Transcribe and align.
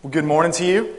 Well, 0.00 0.12
good 0.12 0.24
morning 0.24 0.52
to 0.52 0.64
you. 0.64 0.94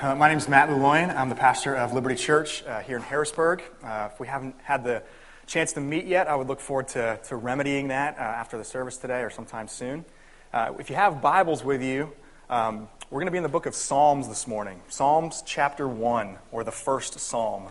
Uh, 0.00 0.14
my 0.14 0.28
name 0.28 0.38
is 0.38 0.48
Matt 0.48 0.68
Luloyan. 0.68 1.12
I'm 1.16 1.28
the 1.28 1.34
pastor 1.34 1.74
of 1.74 1.92
Liberty 1.92 2.14
Church 2.14 2.62
uh, 2.62 2.78
here 2.78 2.96
in 2.96 3.02
Harrisburg. 3.02 3.64
Uh, 3.82 4.10
if 4.12 4.20
we 4.20 4.28
haven't 4.28 4.54
had 4.62 4.84
the 4.84 5.02
chance 5.48 5.72
to 5.72 5.80
meet 5.80 6.06
yet, 6.06 6.28
I 6.28 6.36
would 6.36 6.46
look 6.46 6.60
forward 6.60 6.86
to, 6.90 7.18
to 7.24 7.36
remedying 7.36 7.88
that 7.88 8.16
uh, 8.16 8.20
after 8.20 8.58
the 8.58 8.62
service 8.62 8.96
today 8.96 9.22
or 9.22 9.30
sometime 9.30 9.66
soon. 9.66 10.04
Uh, 10.52 10.74
if 10.78 10.88
you 10.88 10.94
have 10.94 11.20
Bibles 11.20 11.64
with 11.64 11.82
you, 11.82 12.12
um, 12.48 12.88
we're 13.10 13.18
going 13.18 13.26
to 13.26 13.32
be 13.32 13.38
in 13.38 13.42
the 13.42 13.48
book 13.48 13.66
of 13.66 13.74
Psalms 13.74 14.28
this 14.28 14.46
morning. 14.46 14.80
Psalms 14.86 15.42
chapter 15.44 15.88
1, 15.88 16.38
or 16.52 16.62
the 16.62 16.70
first 16.70 17.18
psalm. 17.18 17.70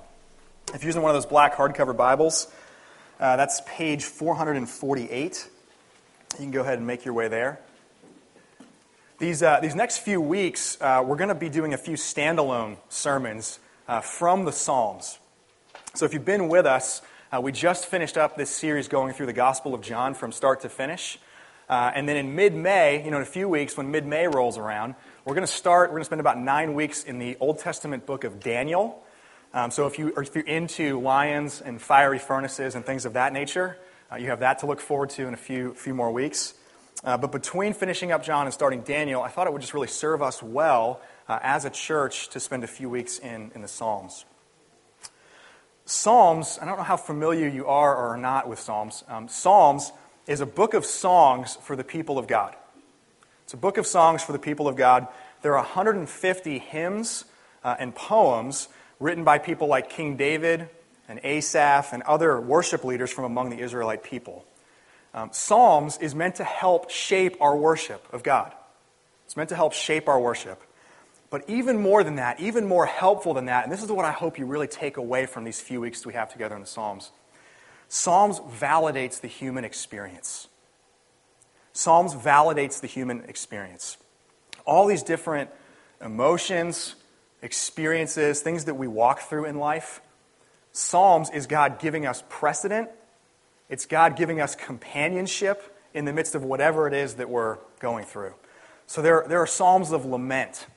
If 0.73 0.83
you're 0.83 0.89
using 0.89 1.01
one 1.01 1.11
of 1.11 1.15
those 1.15 1.29
black 1.29 1.55
hardcover 1.55 1.95
Bibles, 1.95 2.51
uh, 3.21 3.37
that's 3.37 3.61
page 3.65 4.03
448. 4.03 5.49
You 6.33 6.37
can 6.37 6.51
go 6.51 6.59
ahead 6.59 6.77
and 6.77 6.85
make 6.85 7.05
your 7.05 7.13
way 7.13 7.29
there. 7.29 7.61
These, 9.17 9.43
uh, 9.43 9.61
these 9.61 9.75
next 9.75 9.99
few 9.99 10.19
weeks, 10.19 10.77
uh, 10.81 11.01
we're 11.05 11.15
going 11.15 11.29
to 11.29 11.35
be 11.35 11.47
doing 11.47 11.73
a 11.73 11.77
few 11.77 11.95
standalone 11.95 12.75
sermons 12.89 13.59
uh, 13.87 14.01
from 14.01 14.43
the 14.43 14.51
Psalms. 14.51 15.19
So 15.93 16.05
if 16.05 16.13
you've 16.13 16.25
been 16.25 16.49
with 16.49 16.65
us, 16.65 17.01
uh, 17.31 17.39
we 17.39 17.53
just 17.53 17.85
finished 17.85 18.17
up 18.17 18.35
this 18.35 18.49
series 18.49 18.89
going 18.89 19.13
through 19.13 19.27
the 19.27 19.33
Gospel 19.33 19.73
of 19.73 19.79
John 19.79 20.15
from 20.15 20.33
start 20.33 20.59
to 20.61 20.69
finish. 20.69 21.17
Uh, 21.69 21.93
and 21.95 22.09
then 22.09 22.17
in 22.17 22.35
mid 22.35 22.53
May, 22.53 23.05
you 23.05 23.09
know, 23.09 23.15
in 23.15 23.23
a 23.23 23.25
few 23.25 23.47
weeks, 23.47 23.77
when 23.77 23.89
mid 23.89 24.05
May 24.05 24.27
rolls 24.27 24.57
around, 24.57 24.95
we're 25.23 25.33
going 25.33 25.47
to 25.47 25.51
start, 25.51 25.91
we're 25.91 25.95
going 25.95 26.01
to 26.01 26.07
spend 26.07 26.19
about 26.19 26.37
nine 26.37 26.73
weeks 26.73 27.05
in 27.05 27.17
the 27.17 27.37
Old 27.39 27.59
Testament 27.59 28.05
book 28.05 28.25
of 28.25 28.41
Daniel. 28.41 29.01
Um, 29.53 29.71
so 29.71 29.87
if, 29.87 29.97
you, 29.97 30.13
if 30.17 30.35
you're 30.35 30.43
into 30.43 30.99
lions 30.99 31.61
and 31.61 31.81
fiery 31.81 32.19
furnaces 32.19 32.75
and 32.75 32.85
things 32.85 33.05
of 33.05 33.13
that 33.13 33.31
nature, 33.31 33.77
uh, 34.11 34.17
you 34.17 34.27
have 34.27 34.41
that 34.41 34.59
to 34.59 34.65
look 34.65 34.81
forward 34.81 35.09
to 35.11 35.25
in 35.25 35.33
a 35.33 35.37
few, 35.37 35.73
few 35.73 35.93
more 35.93 36.11
weeks. 36.11 36.53
Uh, 37.05 37.15
but 37.15 37.31
between 37.31 37.73
finishing 37.73 38.11
up 38.11 38.23
John 38.23 38.47
and 38.47 38.53
starting 38.53 38.81
Daniel, 38.81 39.21
I 39.21 39.29
thought 39.29 39.45
it 39.45 39.53
would 39.53 39.61
just 39.61 39.75
really 39.75 39.87
serve 39.87 40.23
us 40.23 40.41
well 40.41 40.99
uh, 41.29 41.37
as 41.43 41.63
a 41.63 41.69
church 41.69 42.29
to 42.29 42.39
spend 42.39 42.63
a 42.63 42.67
few 42.67 42.89
weeks 42.89 43.19
in, 43.19 43.51
in 43.53 43.61
the 43.61 43.67
Psalms. 43.67 44.25
Psalms, 45.85 46.57
I 46.59 46.65
don't 46.65 46.77
know 46.77 46.83
how 46.83 46.97
familiar 46.97 47.47
you 47.47 47.67
are 47.67 47.95
or 47.95 48.07
are 48.07 48.17
not 48.17 48.49
with 48.49 48.59
Psalms. 48.59 49.03
Um, 49.07 49.27
Psalms 49.27 49.91
is 50.25 50.41
a 50.41 50.47
book 50.47 50.73
of 50.73 50.83
songs 50.83 51.57
for 51.61 51.75
the 51.75 51.83
people 51.83 52.17
of 52.17 52.25
God. 52.25 52.55
It's 53.43 53.53
a 53.53 53.57
book 53.57 53.77
of 53.77 53.85
songs 53.85 54.23
for 54.23 54.31
the 54.31 54.39
people 54.39 54.67
of 54.67 54.75
God. 54.75 55.07
There 55.43 55.51
are 55.51 55.63
150 55.63 56.57
hymns 56.57 57.25
uh, 57.63 57.75
and 57.77 57.93
poems 57.93 58.67
written 58.99 59.23
by 59.23 59.37
people 59.37 59.67
like 59.67 59.91
King 59.91 60.17
David 60.17 60.69
and 61.07 61.19
Asaph 61.23 61.93
and 61.93 62.01
other 62.03 62.41
worship 62.41 62.83
leaders 62.83 63.11
from 63.11 63.25
among 63.25 63.51
the 63.51 63.59
Israelite 63.59 64.01
people. 64.01 64.43
Um, 65.15 65.29
Psalms 65.31 65.97
is 65.97 66.13
meant 66.13 66.35
to 66.35 66.43
help 66.43 66.89
shape 66.91 67.37
our 67.39 67.55
worship 67.55 68.05
of 68.11 68.21
God. 68.21 68.53
It's 69.25 69.37
meant 69.37 69.49
to 69.49 69.55
help 69.55 69.71
shape 69.71 70.09
our 70.09 70.19
worship. 70.19 70.61
But 71.29 71.49
even 71.49 71.81
more 71.81 72.03
than 72.03 72.17
that, 72.17 72.41
even 72.41 72.67
more 72.67 72.85
helpful 72.85 73.33
than 73.33 73.45
that, 73.45 73.63
and 73.63 73.71
this 73.71 73.81
is 73.81 73.89
what 73.89 74.03
I 74.03 74.11
hope 74.11 74.37
you 74.37 74.45
really 74.45 74.67
take 74.67 74.97
away 74.97 75.25
from 75.25 75.45
these 75.45 75.61
few 75.61 75.79
weeks 75.79 76.05
we 76.05 76.13
have 76.13 76.31
together 76.31 76.53
in 76.53 76.61
the 76.61 76.67
Psalms 76.67 77.11
Psalms 77.87 78.39
validates 78.39 79.21
the 79.21 79.27
human 79.27 79.63
experience. 79.63 80.47
Psalms 81.71 82.13
validates 82.13 82.81
the 82.81 82.87
human 82.87 83.23
experience. 83.25 83.97
All 84.65 84.87
these 84.87 85.03
different 85.03 85.49
emotions, 86.01 86.95
experiences, 87.41 88.41
things 88.41 88.65
that 88.65 88.73
we 88.73 88.87
walk 88.87 89.21
through 89.21 89.45
in 89.45 89.59
life, 89.59 90.01
Psalms 90.73 91.29
is 91.29 91.47
God 91.47 91.79
giving 91.79 92.05
us 92.05 92.23
precedent 92.27 92.89
it's 93.69 93.85
God 93.85 94.15
giving 94.15 94.41
us 94.41 94.55
companionship 94.55 95.77
in 95.93 96.05
the 96.05 96.13
midst 96.13 96.35
of 96.35 96.43
whatever 96.43 96.87
it 96.87 96.93
is 96.93 97.15
that 97.15 97.29
we're 97.29 97.57
going 97.79 98.05
through. 98.05 98.33
So 98.87 99.01
there, 99.01 99.25
there 99.27 99.41
are 99.41 99.47
psalms 99.47 99.91
of 99.91 100.05
lament, 100.05 100.67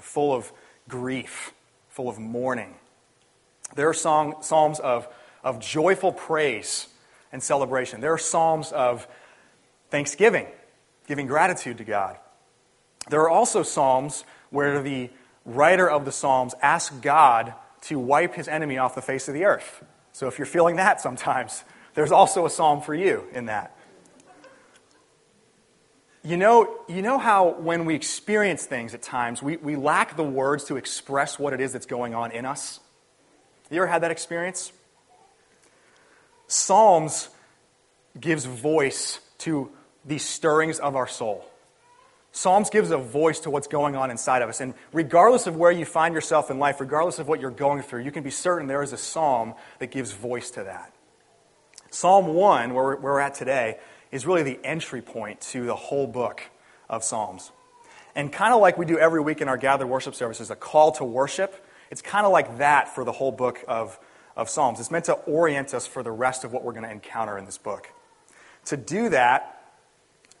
full 0.00 0.32
of 0.32 0.52
grief, 0.88 1.52
full 1.88 2.08
of 2.08 2.18
mourning. 2.18 2.74
There 3.74 3.88
are 3.88 3.94
song, 3.94 4.36
psalms 4.40 4.80
of, 4.80 5.08
of 5.44 5.60
joyful 5.60 6.12
praise 6.12 6.88
and 7.32 7.42
celebration. 7.42 8.00
There 8.00 8.12
are 8.12 8.18
psalms 8.18 8.72
of 8.72 9.06
thanksgiving, 9.90 10.46
giving 11.06 11.26
gratitude 11.26 11.78
to 11.78 11.84
God. 11.84 12.16
There 13.10 13.20
are 13.20 13.30
also 13.30 13.62
psalms 13.62 14.24
where 14.50 14.82
the 14.82 15.10
writer 15.44 15.90
of 15.90 16.04
the 16.04 16.12
psalms 16.12 16.54
asks 16.62 16.94
God 16.96 17.54
to 17.82 17.98
wipe 17.98 18.34
his 18.34 18.48
enemy 18.48 18.78
off 18.78 18.94
the 18.94 19.02
face 19.02 19.28
of 19.28 19.34
the 19.34 19.44
earth. 19.44 19.84
So 20.12 20.28
if 20.28 20.38
you're 20.38 20.46
feeling 20.46 20.76
that 20.76 21.00
sometimes, 21.00 21.64
there's 21.94 22.12
also 22.12 22.46
a 22.46 22.50
psalm 22.50 22.80
for 22.80 22.94
you 22.94 23.24
in 23.32 23.46
that. 23.46 23.76
You 26.24 26.36
know, 26.36 26.78
you 26.88 27.02
know 27.02 27.18
how 27.18 27.54
when 27.54 27.84
we 27.84 27.96
experience 27.96 28.64
things 28.64 28.94
at 28.94 29.02
times, 29.02 29.42
we, 29.42 29.56
we 29.56 29.74
lack 29.74 30.16
the 30.16 30.22
words 30.22 30.64
to 30.64 30.76
express 30.76 31.38
what 31.38 31.52
it 31.52 31.60
is 31.60 31.72
that's 31.72 31.86
going 31.86 32.14
on 32.14 32.30
in 32.30 32.46
us? 32.46 32.78
You 33.70 33.78
ever 33.78 33.86
had 33.86 34.02
that 34.02 34.10
experience? 34.10 34.70
Psalms 36.46 37.28
gives 38.20 38.44
voice 38.44 39.20
to 39.38 39.70
these 40.04 40.24
stirrings 40.24 40.78
of 40.78 40.94
our 40.94 41.08
soul. 41.08 41.44
Psalms 42.30 42.70
gives 42.70 42.90
a 42.90 42.98
voice 42.98 43.40
to 43.40 43.50
what's 43.50 43.66
going 43.66 43.96
on 43.96 44.10
inside 44.10 44.42
of 44.42 44.48
us. 44.48 44.60
And 44.60 44.74
regardless 44.92 45.46
of 45.46 45.56
where 45.56 45.72
you 45.72 45.84
find 45.84 46.14
yourself 46.14 46.50
in 46.50 46.58
life, 46.58 46.80
regardless 46.80 47.18
of 47.18 47.28
what 47.28 47.40
you're 47.40 47.50
going 47.50 47.82
through, 47.82 48.02
you 48.02 48.10
can 48.10 48.22
be 48.22 48.30
certain 48.30 48.68
there 48.68 48.82
is 48.82 48.92
a 48.92 48.98
psalm 48.98 49.54
that 49.80 49.90
gives 49.90 50.12
voice 50.12 50.50
to 50.52 50.64
that. 50.64 50.91
Psalm 51.92 52.28
1, 52.28 52.72
where 52.72 52.96
we're, 52.96 53.20
at 53.20 53.34
today, 53.34 53.78
is 54.10 54.26
really 54.26 54.42
the 54.42 54.58
entry 54.64 55.02
point 55.02 55.42
to 55.42 55.66
the 55.66 55.76
whole 55.76 56.06
book 56.06 56.40
of 56.88 57.04
Psalms. 57.04 57.52
And 58.14 58.32
kind 58.32 58.54
of 58.54 58.62
like 58.62 58.78
we 58.78 58.86
do 58.86 58.98
every 58.98 59.20
week 59.20 59.42
in 59.42 59.48
our 59.48 59.58
gathered 59.58 59.88
worship 59.88 60.14
services, 60.14 60.50
a 60.50 60.56
call 60.56 60.92
to 60.92 61.04
worship, 61.04 61.54
it's 61.90 62.00
kind 62.00 62.24
of 62.24 62.32
like 62.32 62.56
that 62.56 62.94
for 62.94 63.04
the 63.04 63.12
whole 63.12 63.30
book 63.30 63.62
of, 63.68 64.00
of 64.38 64.48
Psalms. 64.48 64.80
It's 64.80 64.90
meant 64.90 65.04
to 65.04 65.12
orient 65.12 65.74
us 65.74 65.86
for 65.86 66.02
the 66.02 66.10
rest 66.10 66.44
of 66.44 66.52
what 66.52 66.64
we're 66.64 66.72
going 66.72 66.84
to 66.84 66.90
encounter 66.90 67.36
in 67.36 67.44
this 67.44 67.58
book. 67.58 67.90
To 68.66 68.78
do 68.78 69.10
that, 69.10 69.62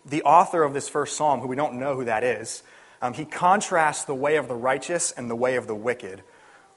the 0.06 0.22
author 0.22 0.62
of 0.62 0.72
this 0.72 0.88
first 0.88 1.18
psalm, 1.18 1.40
who 1.40 1.48
we 1.48 1.56
don't 1.56 1.74
know 1.74 1.94
who 1.96 2.06
that 2.06 2.24
is, 2.24 2.62
um, 3.02 3.12
he 3.12 3.26
contrasts 3.26 4.04
the 4.04 4.14
way 4.14 4.36
of 4.36 4.48
the 4.48 4.54
righteous 4.54 5.12
and 5.12 5.28
the 5.28 5.36
way 5.36 5.56
of 5.56 5.66
the 5.66 5.74
wicked 5.74 6.22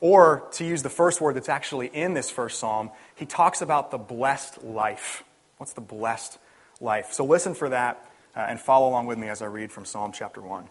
or, 0.06 0.48
to 0.52 0.64
use 0.64 0.84
the 0.84 0.90
first 0.92 1.20
word 1.20 1.36
that's 1.36 1.50
actually 1.50 1.88
in 1.88 2.14
this 2.14 2.30
first 2.30 2.60
psalm, 2.60 2.92
he 3.16 3.26
talks 3.26 3.64
about 3.64 3.90
the 3.90 3.98
blessed 3.98 4.64
life. 4.64 5.24
What's 5.58 5.74
the 5.74 5.82
blessed 5.82 6.38
life? 6.80 7.12
So 7.12 7.26
listen 7.26 7.56
for 7.56 7.70
that 7.70 8.08
uh, 8.36 8.42
and 8.42 8.60
follow 8.60 8.88
along 8.88 9.08
with 9.08 9.18
me 9.18 9.30
as 9.30 9.42
I 9.42 9.48
read 9.48 9.72
from 9.72 9.84
Psalm 9.84 10.12
chapter 10.12 10.44
1. 10.44 10.70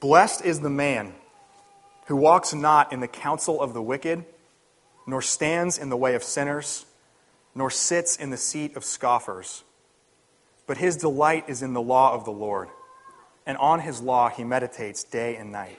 Blessed 0.00 0.44
is 0.44 0.58
the 0.58 0.68
man 0.68 1.14
who 2.06 2.16
walks 2.16 2.52
not 2.52 2.92
in 2.92 2.98
the 2.98 3.06
counsel 3.06 3.62
of 3.62 3.72
the 3.72 3.82
wicked, 3.82 4.24
nor 5.06 5.22
stands 5.22 5.78
in 5.78 5.88
the 5.88 5.96
way 5.96 6.16
of 6.16 6.24
sinners, 6.24 6.84
nor 7.54 7.70
sits 7.70 8.16
in 8.16 8.30
the 8.30 8.36
seat 8.36 8.74
of 8.76 8.82
scoffers. 8.82 9.62
But 10.66 10.78
his 10.78 10.96
delight 10.96 11.44
is 11.48 11.62
in 11.62 11.74
the 11.74 11.80
law 11.80 12.12
of 12.12 12.24
the 12.24 12.32
Lord, 12.32 12.70
and 13.46 13.56
on 13.58 13.78
his 13.78 14.00
law 14.00 14.28
he 14.28 14.42
meditates 14.42 15.04
day 15.04 15.36
and 15.36 15.52
night. 15.52 15.78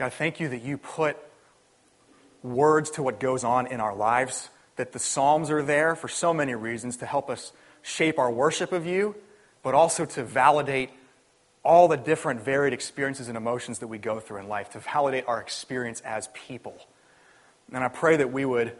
God, 0.00 0.14
thank 0.14 0.40
you 0.40 0.48
that 0.48 0.62
you 0.62 0.78
put 0.78 1.18
words 2.42 2.92
to 2.92 3.02
what 3.02 3.20
goes 3.20 3.44
on 3.44 3.66
in 3.66 3.80
our 3.80 3.94
lives, 3.94 4.48
that 4.76 4.92
the 4.92 4.98
Psalms 4.98 5.50
are 5.50 5.62
there 5.62 5.94
for 5.94 6.08
so 6.08 6.32
many 6.32 6.54
reasons 6.54 6.96
to 6.96 7.04
help 7.04 7.28
us 7.28 7.52
shape 7.82 8.18
our 8.18 8.30
worship 8.30 8.72
of 8.72 8.86
you, 8.86 9.14
but 9.62 9.74
also 9.74 10.06
to 10.06 10.24
validate 10.24 10.88
all 11.62 11.86
the 11.86 11.98
different 11.98 12.40
varied 12.40 12.72
experiences 12.72 13.28
and 13.28 13.36
emotions 13.36 13.80
that 13.80 13.88
we 13.88 13.98
go 13.98 14.20
through 14.20 14.38
in 14.38 14.48
life, 14.48 14.70
to 14.70 14.78
validate 14.78 15.28
our 15.28 15.38
experience 15.38 16.00
as 16.00 16.30
people. 16.32 16.78
And 17.70 17.84
I 17.84 17.88
pray 17.88 18.16
that 18.16 18.32
we 18.32 18.46
would, 18.46 18.74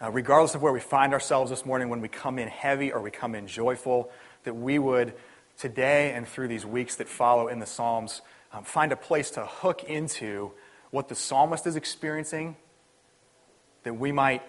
uh, 0.00 0.12
regardless 0.12 0.54
of 0.54 0.62
where 0.62 0.72
we 0.72 0.78
find 0.78 1.12
ourselves 1.12 1.50
this 1.50 1.66
morning, 1.66 1.88
when 1.88 2.00
we 2.00 2.06
come 2.06 2.38
in 2.38 2.46
heavy 2.46 2.92
or 2.92 3.00
we 3.00 3.10
come 3.10 3.34
in 3.34 3.48
joyful, 3.48 4.08
that 4.44 4.54
we 4.54 4.78
would 4.78 5.14
today 5.58 6.12
and 6.12 6.28
through 6.28 6.46
these 6.46 6.64
weeks 6.64 6.94
that 6.94 7.08
follow 7.08 7.48
in 7.48 7.58
the 7.58 7.66
Psalms 7.66 8.22
um, 8.52 8.62
find 8.62 8.92
a 8.92 8.96
place 8.96 9.32
to 9.32 9.44
hook 9.44 9.84
into 9.84 10.52
what 10.90 11.08
the 11.08 11.14
psalmist 11.14 11.66
is 11.66 11.76
experiencing, 11.76 12.56
that 13.84 13.94
we 13.94 14.12
might 14.12 14.42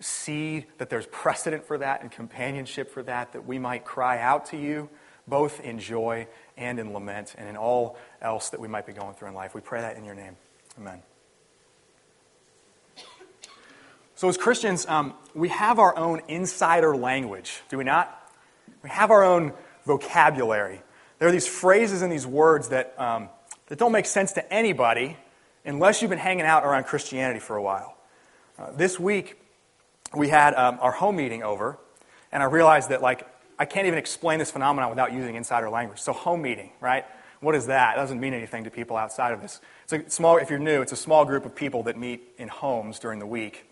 see 0.00 0.66
that 0.78 0.90
there's 0.90 1.06
precedent 1.06 1.66
for 1.66 1.78
that 1.78 2.02
and 2.02 2.10
companionship 2.10 2.90
for 2.90 3.02
that, 3.02 3.32
that 3.32 3.46
we 3.46 3.58
might 3.58 3.84
cry 3.84 4.20
out 4.20 4.46
to 4.46 4.56
you, 4.56 4.88
both 5.26 5.60
in 5.60 5.78
joy 5.78 6.26
and 6.56 6.78
in 6.78 6.92
lament 6.92 7.34
and 7.38 7.48
in 7.48 7.56
all 7.56 7.96
else 8.20 8.50
that 8.50 8.60
we 8.60 8.68
might 8.68 8.86
be 8.86 8.92
going 8.92 9.14
through 9.14 9.28
in 9.28 9.34
life. 9.34 9.54
We 9.54 9.60
pray 9.60 9.80
that 9.80 9.96
in 9.96 10.04
your 10.04 10.14
name. 10.14 10.36
Amen. 10.78 11.02
So, 14.16 14.28
as 14.28 14.36
Christians, 14.36 14.86
um, 14.86 15.14
we 15.34 15.48
have 15.48 15.78
our 15.78 15.96
own 15.96 16.22
insider 16.28 16.96
language, 16.96 17.62
do 17.68 17.78
we 17.78 17.84
not? 17.84 18.32
We 18.82 18.90
have 18.90 19.10
our 19.10 19.24
own 19.24 19.52
vocabulary. 19.86 20.82
There 21.18 21.28
are 21.28 21.32
these 21.32 21.48
phrases 21.48 22.02
and 22.02 22.12
these 22.12 22.26
words 22.26 22.68
that, 22.68 22.94
um, 22.98 23.28
that 23.74 23.80
don't 23.80 23.90
make 23.90 24.06
sense 24.06 24.34
to 24.34 24.52
anybody 24.52 25.16
unless 25.64 26.00
you've 26.00 26.08
been 26.08 26.16
hanging 26.16 26.44
out 26.44 26.64
around 26.64 26.84
Christianity 26.84 27.40
for 27.40 27.56
a 27.56 27.62
while. 27.62 27.96
Uh, 28.56 28.70
this 28.70 29.00
week, 29.00 29.36
we 30.16 30.28
had 30.28 30.54
um, 30.54 30.78
our 30.80 30.92
home 30.92 31.16
meeting 31.16 31.42
over, 31.42 31.76
and 32.30 32.40
I 32.40 32.46
realized 32.46 32.90
that, 32.90 33.02
like, 33.02 33.26
I 33.58 33.64
can't 33.64 33.88
even 33.88 33.98
explain 33.98 34.38
this 34.38 34.52
phenomenon 34.52 34.90
without 34.90 35.12
using 35.12 35.34
insider 35.34 35.68
language. 35.68 35.98
So, 35.98 36.12
home 36.12 36.40
meeting, 36.40 36.70
right? 36.80 37.04
What 37.40 37.56
is 37.56 37.66
that? 37.66 37.96
It 37.96 37.96
doesn't 37.96 38.20
mean 38.20 38.32
anything 38.32 38.62
to 38.62 38.70
people 38.70 38.96
outside 38.96 39.32
of 39.32 39.42
this. 39.42 39.60
It's 39.82 39.92
a 39.92 40.08
small, 40.08 40.36
if 40.36 40.50
you're 40.50 40.60
new, 40.60 40.80
it's 40.80 40.92
a 40.92 40.96
small 40.96 41.24
group 41.24 41.44
of 41.44 41.56
people 41.56 41.82
that 41.82 41.98
meet 41.98 42.22
in 42.38 42.46
homes 42.46 43.00
during 43.00 43.18
the 43.18 43.26
week. 43.26 43.66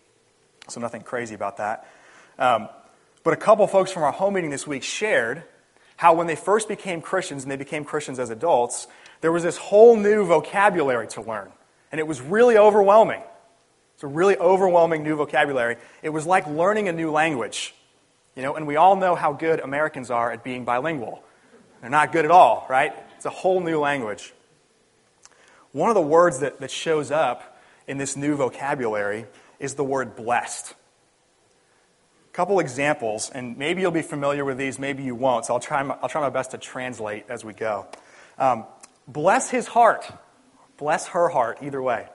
So, 0.67 0.81
nothing 0.81 1.03
crazy 1.03 1.33
about 1.33 1.55
that. 1.57 1.87
Um, 2.37 2.67
but 3.23 3.31
a 3.31 3.37
couple 3.37 3.65
folks 3.67 3.93
from 3.93 4.03
our 4.03 4.11
home 4.11 4.33
meeting 4.33 4.49
this 4.49 4.67
week 4.67 4.83
shared 4.83 5.43
how 5.95 6.13
when 6.13 6.27
they 6.27 6.35
first 6.35 6.67
became 6.67 6.99
Christians 6.99 7.43
and 7.43 7.51
they 7.53 7.55
became 7.55 7.85
Christians 7.85 8.19
as 8.19 8.29
adults, 8.29 8.87
there 9.23 9.31
was 9.31 9.41
this 9.41 9.55
whole 9.55 9.95
new 9.95 10.25
vocabulary 10.25 11.07
to 11.07 11.21
learn. 11.21 11.49
And 11.93 11.99
it 11.99 12.05
was 12.05 12.19
really 12.19 12.57
overwhelming. 12.57 13.21
It's 13.93 14.03
a 14.03 14.07
really 14.07 14.35
overwhelming 14.35 15.01
new 15.01 15.15
vocabulary. 15.15 15.77
It 16.01 16.09
was 16.09 16.25
like 16.25 16.45
learning 16.45 16.89
a 16.89 16.91
new 16.91 17.09
language. 17.09 17.73
You 18.35 18.41
know, 18.41 18.55
and 18.55 18.67
we 18.67 18.75
all 18.75 18.97
know 18.97 19.15
how 19.15 19.31
good 19.31 19.61
Americans 19.61 20.11
are 20.11 20.29
at 20.29 20.43
being 20.43 20.65
bilingual. 20.65 21.23
They're 21.79 21.89
not 21.89 22.11
good 22.11 22.25
at 22.25 22.31
all, 22.31 22.67
right? 22.69 22.93
It's 23.15 23.23
a 23.23 23.29
whole 23.29 23.61
new 23.61 23.79
language. 23.79 24.33
One 25.71 25.89
of 25.89 25.95
the 25.95 26.01
words 26.01 26.39
that, 26.39 26.59
that 26.59 26.69
shows 26.69 27.09
up 27.09 27.57
in 27.87 27.97
this 27.97 28.17
new 28.17 28.35
vocabulary 28.35 29.25
is 29.57 29.75
the 29.75 29.85
word 29.85 30.17
blessed. 30.17 30.73
A 32.29 32.33
couple 32.33 32.59
examples, 32.59 33.29
and 33.29 33.57
maybe 33.57 33.79
you'll 33.79 33.91
be 33.91 34.01
familiar 34.01 34.43
with 34.43 34.57
these, 34.57 34.79
maybe 34.79 35.03
you 35.03 35.15
won't, 35.15 35.45
so 35.45 35.53
I'll 35.53 35.61
try 35.61 35.81
my, 35.81 35.97
I'll 36.01 36.09
try 36.09 36.19
my 36.19 36.29
best 36.29 36.51
to 36.51 36.57
translate 36.57 37.23
as 37.29 37.45
we 37.45 37.53
go. 37.53 37.87
Um, 38.37 38.65
bless 39.07 39.49
his 39.49 39.67
heart, 39.67 40.05
bless 40.77 41.07
her 41.07 41.29
heart, 41.29 41.59
either 41.61 41.81
way. 41.81 42.07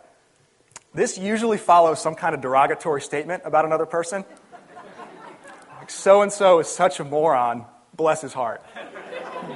This 0.94 1.18
usually 1.18 1.58
follows 1.58 2.00
some 2.00 2.14
kind 2.14 2.34
of 2.34 2.40
derogatory 2.40 3.02
statement 3.02 3.42
about 3.44 3.64
another 3.64 3.86
person. 3.86 4.24
Like, 5.78 5.90
so 5.90 6.22
and 6.22 6.32
so 6.32 6.58
is 6.58 6.68
such 6.68 7.00
a 7.00 7.04
moron, 7.04 7.64
bless 7.94 8.22
his 8.22 8.32
heart. 8.32 8.62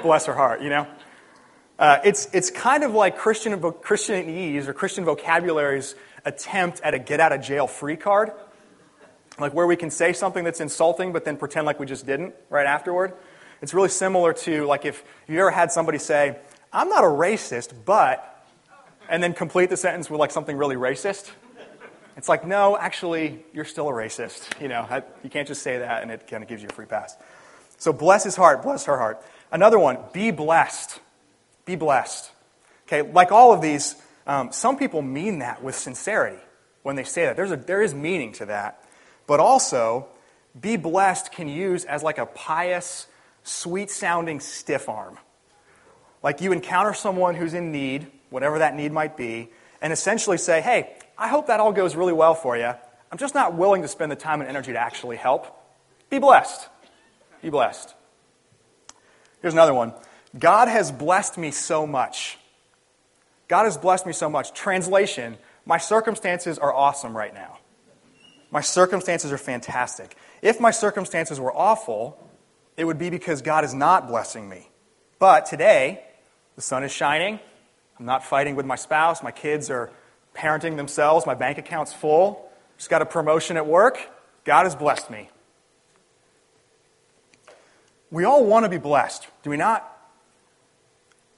bless 0.02 0.26
her 0.26 0.34
heart, 0.34 0.62
you 0.62 0.69
know? 0.69 0.87
Uh, 1.79 1.99
it's, 2.05 2.29
it's 2.32 2.50
kind 2.50 2.84
of 2.84 2.93
like 2.93 3.17
Christian, 3.19 3.58
Christianese 3.61 4.69
or 4.69 4.73
Christian 4.73 5.05
vocabulary's 5.05 5.94
attempt 6.25 6.81
at 6.82 6.94
a 6.94 6.99
get 6.99 7.19
out 7.19 7.32
of 7.32 7.40
jail 7.40 7.67
free 7.67 7.96
card. 7.96 8.31
Like 9.38 9.55
where 9.55 9.67
we 9.67 9.76
can 9.76 9.90
say 9.90 10.12
something 10.12 10.44
that's 10.44 10.61
insulting, 10.61 11.12
but 11.12 11.25
then 11.25 11.37
pretend 11.37 11.67
like 11.67 11.81
we 11.81 11.87
just 11.87 12.06
didn't 12.06 12.34
right 12.50 12.67
afterward. 12.67 13.14
It's 13.62 13.73
really 13.73 13.88
similar 13.88 14.32
to 14.32 14.67
like 14.67 14.84
if 14.84 15.02
you 15.26 15.40
ever 15.40 15.50
had 15.50 15.73
somebody 15.73 15.99
say, 15.99 16.37
I'm 16.72 16.88
not 16.88 17.04
a 17.04 17.08
racist, 17.08 17.72
but 17.84 18.28
and 19.08 19.22
then 19.22 19.34
complete 19.34 19.69
the 19.69 19.76
sentence 19.76 20.08
with 20.08 20.20
like 20.20 20.30
something 20.30 20.56
really 20.56 20.76
racist. 20.76 21.30
It's 22.16 22.28
like, 22.28 22.46
no, 22.46 22.76
actually, 22.76 23.44
you're 23.52 23.64
still 23.64 23.88
a 23.88 23.92
racist. 23.92 24.60
You 24.60 24.69
know, 24.69 25.02
you 25.22 25.30
can't 25.30 25.48
just 25.48 25.62
say 25.62 25.78
that 25.78 26.02
and 26.02 26.10
it 26.10 26.26
kind 26.26 26.42
of 26.42 26.48
gives 26.48 26.62
you 26.62 26.69
a 26.69 26.72
free 26.72 26.86
pass. 26.86 27.16
So 27.78 27.92
bless 27.92 28.24
his 28.24 28.36
heart, 28.36 28.62
bless 28.62 28.84
her 28.84 28.96
heart. 28.96 29.22
Another 29.50 29.78
one, 29.78 29.98
be 30.12 30.30
blessed. 30.30 31.00
Be 31.64 31.76
blessed. 31.76 32.30
Okay, 32.86 33.02
like 33.02 33.32
all 33.32 33.52
of 33.52 33.60
these, 33.60 33.96
um, 34.26 34.52
some 34.52 34.76
people 34.76 35.02
mean 35.02 35.38
that 35.40 35.62
with 35.62 35.74
sincerity 35.74 36.38
when 36.82 36.96
they 36.96 37.04
say 37.04 37.26
that. 37.26 37.36
There's 37.36 37.50
a, 37.50 37.56
there 37.56 37.82
is 37.82 37.94
meaning 37.94 38.32
to 38.34 38.46
that. 38.46 38.84
But 39.26 39.40
also, 39.40 40.08
be 40.58 40.76
blessed 40.76 41.32
can 41.32 41.48
use 41.48 41.84
as 41.84 42.02
like 42.02 42.19
a 42.19 42.26
pious, 42.26 43.06
sweet 43.42 43.90
sounding 43.90 44.40
stiff 44.40 44.88
arm. 44.88 45.19
Like 46.22 46.40
you 46.40 46.52
encounter 46.52 46.94
someone 46.94 47.34
who's 47.34 47.54
in 47.54 47.72
need, 47.72 48.06
whatever 48.30 48.60
that 48.60 48.74
need 48.76 48.92
might 48.92 49.16
be, 49.16 49.50
and 49.80 49.92
essentially 49.92 50.38
say, 50.38 50.60
hey, 50.60 50.94
I 51.19 51.28
hope 51.28 51.48
that 51.48 51.60
all 51.60 51.72
goes 51.72 51.96
really 51.96 52.12
well 52.12 52.34
for 52.34 52.56
you. 52.56 52.72
I'm 53.10 53.19
just 53.19 53.34
not 53.34 53.54
willing 53.54 53.82
to 53.82 53.88
spend 53.88 54.10
the 54.10 54.16
time 54.16 54.40
and 54.40 54.48
energy 54.48 54.72
to 54.72 54.78
actually 54.78 55.16
help. 55.16 55.46
Be 56.08 56.19
blessed. 56.19 56.69
Be 57.42 57.50
blessed. 57.50 57.94
Here's 59.40 59.54
another 59.54 59.74
one 59.74 59.92
God 60.38 60.69
has 60.69 60.90
blessed 60.90 61.36
me 61.36 61.50
so 61.50 61.86
much. 61.86 62.38
God 63.48 63.64
has 63.64 63.76
blessed 63.76 64.06
me 64.06 64.12
so 64.12 64.30
much. 64.30 64.52
Translation 64.54 65.36
My 65.66 65.78
circumstances 65.78 66.58
are 66.58 66.72
awesome 66.72 67.16
right 67.16 67.34
now. 67.34 67.58
My 68.50 68.60
circumstances 68.60 69.32
are 69.32 69.38
fantastic. 69.38 70.16
If 70.40 70.60
my 70.60 70.70
circumstances 70.70 71.40
were 71.40 71.54
awful, 71.54 72.19
it 72.76 72.84
would 72.84 72.98
be 72.98 73.10
because 73.10 73.42
God 73.42 73.64
is 73.64 73.74
not 73.74 74.08
blessing 74.08 74.48
me. 74.48 74.69
But 75.19 75.46
today, 75.46 76.02
the 76.56 76.62
sun 76.62 76.84
is 76.84 76.93
shining. 76.93 77.40
I'm 77.99 78.06
not 78.06 78.25
fighting 78.25 78.56
with 78.56 78.66
my 78.66 78.76
spouse. 78.76 79.22
My 79.22 79.31
kids 79.31 79.70
are 79.70 79.90
parenting 80.34 80.76
themselves. 80.76 81.26
My 81.26 81.34
bank 81.34 81.58
account's 81.58 81.93
full. 81.93 82.50
Just 82.76 82.90
got 82.90 83.02
a 83.02 83.06
promotion 83.06 83.56
at 83.56 83.66
work. 83.66 83.99
God 84.44 84.64
has 84.64 84.75
blessed 84.75 85.10
me. 85.10 85.31
We 88.10 88.25
all 88.25 88.44
want 88.44 88.64
to 88.64 88.69
be 88.69 88.78
blessed, 88.78 89.26
do 89.43 89.50
we 89.50 89.56
not? 89.56 89.88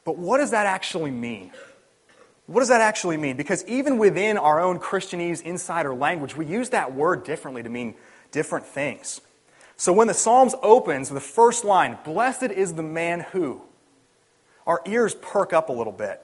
But 0.04 0.18
what 0.18 0.38
does 0.38 0.50
that 0.50 0.66
actually 0.66 1.12
mean? 1.12 1.52
What 2.46 2.60
does 2.60 2.68
that 2.68 2.80
actually 2.80 3.16
mean? 3.16 3.36
Because 3.36 3.64
even 3.66 3.96
within 3.96 4.36
our 4.36 4.60
own 4.60 4.78
Christianese 4.78 5.40
insider 5.42 5.94
language, 5.94 6.36
we 6.36 6.46
use 6.46 6.70
that 6.70 6.94
word 6.94 7.24
differently 7.24 7.62
to 7.62 7.68
mean 7.68 7.94
different 8.32 8.66
things. 8.66 9.20
So 9.76 9.92
when 9.92 10.08
the 10.08 10.14
Psalms 10.14 10.54
opens, 10.62 11.08
the 11.08 11.20
first 11.20 11.64
line, 11.64 11.98
Blessed 12.04 12.44
is 12.44 12.74
the 12.74 12.82
man 12.82 13.20
who, 13.20 13.62
our 14.66 14.80
ears 14.86 15.14
perk 15.14 15.52
up 15.52 15.68
a 15.68 15.72
little 15.72 15.92
bit. 15.92 16.20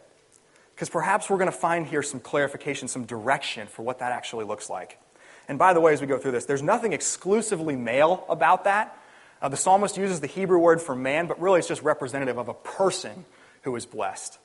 Because 0.75 0.89
perhaps 0.89 1.29
we're 1.29 1.37
going 1.37 1.51
to 1.51 1.57
find 1.57 1.87
here 1.87 2.03
some 2.03 2.21
clarification, 2.21 2.89
some 2.89 3.05
direction 3.05 3.67
for 3.67 3.83
what 3.83 3.99
that 3.99 4.13
actually 4.13 4.47
looks 4.47 4.71
like. 4.71 4.99
And 5.47 5.59
by 5.59 5.75
the 5.75 5.81
way, 5.81 5.93
as 5.93 6.01
we 6.01 6.07
go 6.07 6.17
through 6.17 6.31
this, 6.33 6.47
there's 6.47 6.63
nothing 6.63 6.93
exclusively 6.93 7.77
male 7.77 8.25
about 8.29 8.65
that. 8.65 8.97
Uh, 9.43 9.49
the 9.49 9.57
psalmist 9.57 9.97
uses 9.97 10.21
the 10.21 10.27
Hebrew 10.27 10.59
word 10.59 10.81
for 10.81 10.95
man, 10.95 11.27
but 11.27 11.41
really 11.41 11.59
it's 11.59 11.69
just 11.69 11.83
representative 11.83 12.39
of 12.39 12.49
a 12.49 12.55
person 12.55 13.25
who 13.63 13.75
is 13.77 13.85
blessed. 13.85 14.39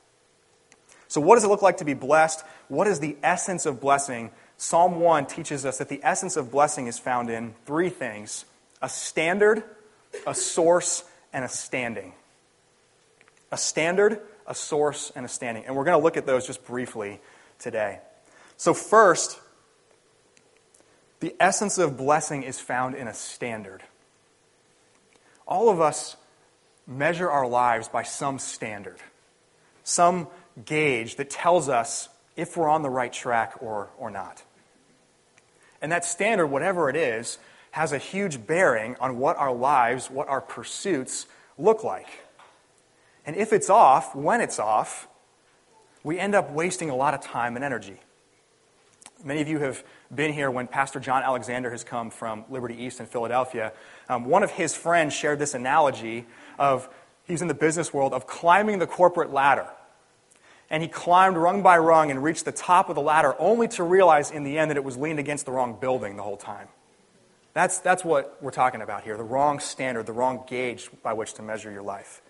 So, 1.07 1.21
what 1.21 1.35
does 1.35 1.43
it 1.43 1.47
look 1.47 1.61
like 1.61 1.77
to 1.77 1.85
be 1.85 1.93
blessed? 1.93 2.43
What 2.67 2.87
is 2.87 2.99
the 2.99 3.15
essence 3.21 3.65
of 3.65 3.79
blessing? 3.79 4.31
Psalm 4.57 4.99
1 4.99 5.27
teaches 5.27 5.65
us 5.65 5.77
that 5.77 5.89
the 5.89 5.99
essence 6.01 6.37
of 6.37 6.51
blessing 6.51 6.87
is 6.87 6.97
found 6.97 7.29
in 7.29 7.53
three 7.65 7.89
things 7.89 8.45
a 8.81 8.89
standard, 8.89 9.63
a 10.25 10.35
source, 10.35 11.03
and 11.31 11.45
a 11.45 11.49
standing. 11.49 12.13
A 13.51 13.57
standard, 13.57 14.21
a 14.47 14.55
source, 14.55 15.11
and 15.15 15.25
a 15.25 15.29
standing. 15.29 15.65
And 15.65 15.75
we're 15.75 15.85
going 15.85 15.97
to 15.97 16.03
look 16.03 16.17
at 16.17 16.25
those 16.25 16.47
just 16.47 16.65
briefly 16.65 17.19
today. 17.59 17.99
So, 18.57 18.73
first, 18.73 19.39
the 21.19 21.35
essence 21.39 21.77
of 21.77 21.97
blessing 21.97 22.43
is 22.43 22.59
found 22.59 22.95
in 22.95 23.07
a 23.07 23.13
standard. 23.13 23.83
All 25.47 25.69
of 25.69 25.79
us 25.79 26.17
measure 26.87 27.29
our 27.29 27.47
lives 27.47 27.87
by 27.87 28.03
some 28.03 28.39
standard, 28.39 28.97
some 29.83 30.27
gauge 30.63 31.15
that 31.15 31.29
tells 31.29 31.69
us 31.69 32.09
if 32.35 32.57
we're 32.57 32.69
on 32.69 32.81
the 32.81 32.89
right 32.89 33.11
track 33.11 33.55
or, 33.61 33.89
or 33.97 34.09
not. 34.09 34.43
And 35.81 35.91
that 35.91 36.05
standard, 36.05 36.47
whatever 36.47 36.89
it 36.89 36.95
is, 36.95 37.37
has 37.71 37.91
a 37.91 37.97
huge 37.97 38.45
bearing 38.45 38.95
on 38.99 39.17
what 39.17 39.37
our 39.37 39.53
lives, 39.53 40.09
what 40.09 40.27
our 40.27 40.41
pursuits 40.41 41.27
look 41.57 41.83
like. 41.83 42.07
And 43.25 43.35
if 43.35 43.53
it's 43.53 43.69
off, 43.69 44.15
when 44.15 44.41
it's 44.41 44.59
off, 44.59 45.07
we 46.03 46.19
end 46.19 46.35
up 46.35 46.51
wasting 46.51 46.89
a 46.89 46.95
lot 46.95 47.13
of 47.13 47.21
time 47.21 47.55
and 47.55 47.65
energy. 47.65 47.99
Many 49.23 49.41
of 49.41 49.47
you 49.47 49.59
have 49.59 49.83
been 50.13 50.33
here 50.33 50.51
when 50.51 50.67
Pastor 50.67 50.99
John 50.99 51.23
Alexander 51.23 51.71
has 51.71 51.83
come 51.83 52.11
from 52.11 52.45
Liberty 52.49 52.75
East 52.83 52.99
in 52.99 53.07
Philadelphia. 53.07 53.73
Um, 54.07 54.25
one 54.25 54.43
of 54.43 54.51
his 54.51 54.75
friends 54.75 55.13
shared 55.13 55.39
this 55.39 55.55
analogy 55.55 56.27
of 56.59 56.87
he's 57.23 57.41
in 57.41 57.47
the 57.47 57.55
business 57.55 57.91
world 57.93 58.13
of 58.13 58.27
climbing 58.27 58.77
the 58.77 58.87
corporate 58.87 59.31
ladder 59.31 59.67
and 60.69 60.81
he 60.81 60.89
climbed 60.89 61.37
rung 61.37 61.61
by 61.61 61.77
rung 61.77 62.11
and 62.11 62.23
reached 62.23 62.45
the 62.45 62.51
top 62.51 62.89
of 62.89 62.95
the 62.95 63.01
ladder, 63.01 63.35
only 63.39 63.67
to 63.69 63.83
realize 63.83 64.31
in 64.31 64.43
the 64.43 64.57
end 64.57 64.71
that 64.71 64.77
it 64.77 64.83
was 64.83 64.97
leaned 64.97 65.19
against 65.19 65.45
the 65.45 65.51
wrong 65.51 65.77
building 65.79 66.15
the 66.15 66.23
whole 66.23 66.37
time. 66.37 66.67
That's, 67.53 67.79
that's 67.79 68.03
what 68.03 68.37
we're 68.41 68.51
talking 68.51 68.81
about 68.81 69.03
here 69.03 69.15
the 69.15 69.23
wrong 69.23 69.59
standard, 69.59 70.05
the 70.05 70.13
wrong 70.13 70.43
gauge 70.47 70.89
by 71.03 71.13
which 71.13 71.33
to 71.35 71.41
measure 71.41 71.71
your 71.71 71.83
life. 71.83 72.21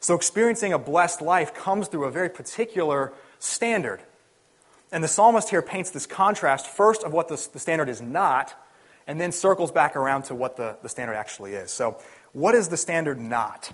So, 0.00 0.14
experiencing 0.14 0.72
a 0.72 0.78
blessed 0.78 1.20
life 1.20 1.54
comes 1.54 1.88
through 1.88 2.04
a 2.04 2.10
very 2.10 2.30
particular 2.30 3.12
standard. 3.38 4.00
And 4.92 5.02
the 5.02 5.08
psalmist 5.08 5.50
here 5.50 5.62
paints 5.62 5.90
this 5.90 6.06
contrast 6.06 6.66
first 6.66 7.02
of 7.02 7.12
what 7.12 7.28
the, 7.28 7.48
the 7.52 7.58
standard 7.58 7.88
is 7.88 8.00
not, 8.00 8.54
and 9.06 9.20
then 9.20 9.32
circles 9.32 9.72
back 9.72 9.96
around 9.96 10.22
to 10.24 10.34
what 10.34 10.56
the, 10.56 10.76
the 10.82 10.88
standard 10.88 11.14
actually 11.14 11.54
is. 11.54 11.70
So, 11.70 11.98
what 12.32 12.54
is 12.54 12.68
the 12.68 12.76
standard 12.76 13.18
not? 13.18 13.72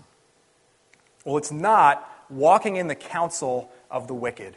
Well, 1.25 1.37
it's 1.37 1.53
not 1.53 2.11
walking 2.31 2.77
in 2.77 2.89
the 2.89 2.95
counsel 2.95 3.71
of 3.91 4.09
the 4.09 4.15
wicked. 4.15 4.57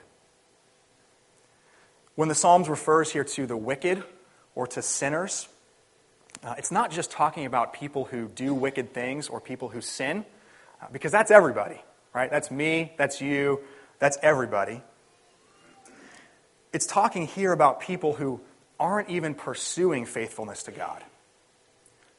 When 2.15 2.29
the 2.29 2.35
Psalms 2.35 2.67
refers 2.69 3.11
here 3.11 3.23
to 3.23 3.45
the 3.45 3.57
wicked 3.57 4.03
or 4.55 4.67
to 4.67 4.81
sinners, 4.81 5.47
uh, 6.43 6.55
it's 6.57 6.71
not 6.71 6.91
just 6.91 7.11
talking 7.11 7.45
about 7.45 7.73
people 7.73 8.05
who 8.05 8.27
do 8.29 8.53
wicked 8.53 8.93
things 8.93 9.27
or 9.27 9.39
people 9.39 9.69
who 9.69 9.81
sin, 9.81 10.25
because 10.91 11.11
that's 11.11 11.31
everybody, 11.31 11.81
right? 12.13 12.29
That's 12.29 12.51
me, 12.51 12.93
that's 12.97 13.21
you, 13.21 13.61
that's 13.99 14.17
everybody. 14.21 14.81
It's 16.73 16.85
talking 16.85 17.27
here 17.27 17.51
about 17.51 17.79
people 17.79 18.13
who 18.13 18.41
aren't 18.79 19.09
even 19.09 19.33
pursuing 19.33 20.05
faithfulness 20.05 20.63
to 20.63 20.71
God, 20.71 21.03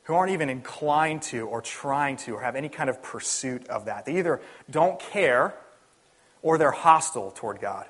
who 0.05 0.15
aren't 0.15 0.33
even 0.33 0.49
inclined 0.49 1.23
to 1.23 1.47
or 1.47 1.61
trying 1.61 2.17
to 2.17 2.33
or 2.33 2.41
have 2.41 2.57
any 2.57 2.69
kind 2.69 2.91
of 2.91 3.03
pursuit 3.03 3.69
of 3.69 3.85
that. 3.85 4.05
They 4.05 4.19
either 4.19 4.41
don't 4.71 4.99
care 4.99 5.55
or 6.43 6.59
they're 6.59 6.71
hostile 6.71 7.31
toward 7.31 7.61
God. 7.61 7.87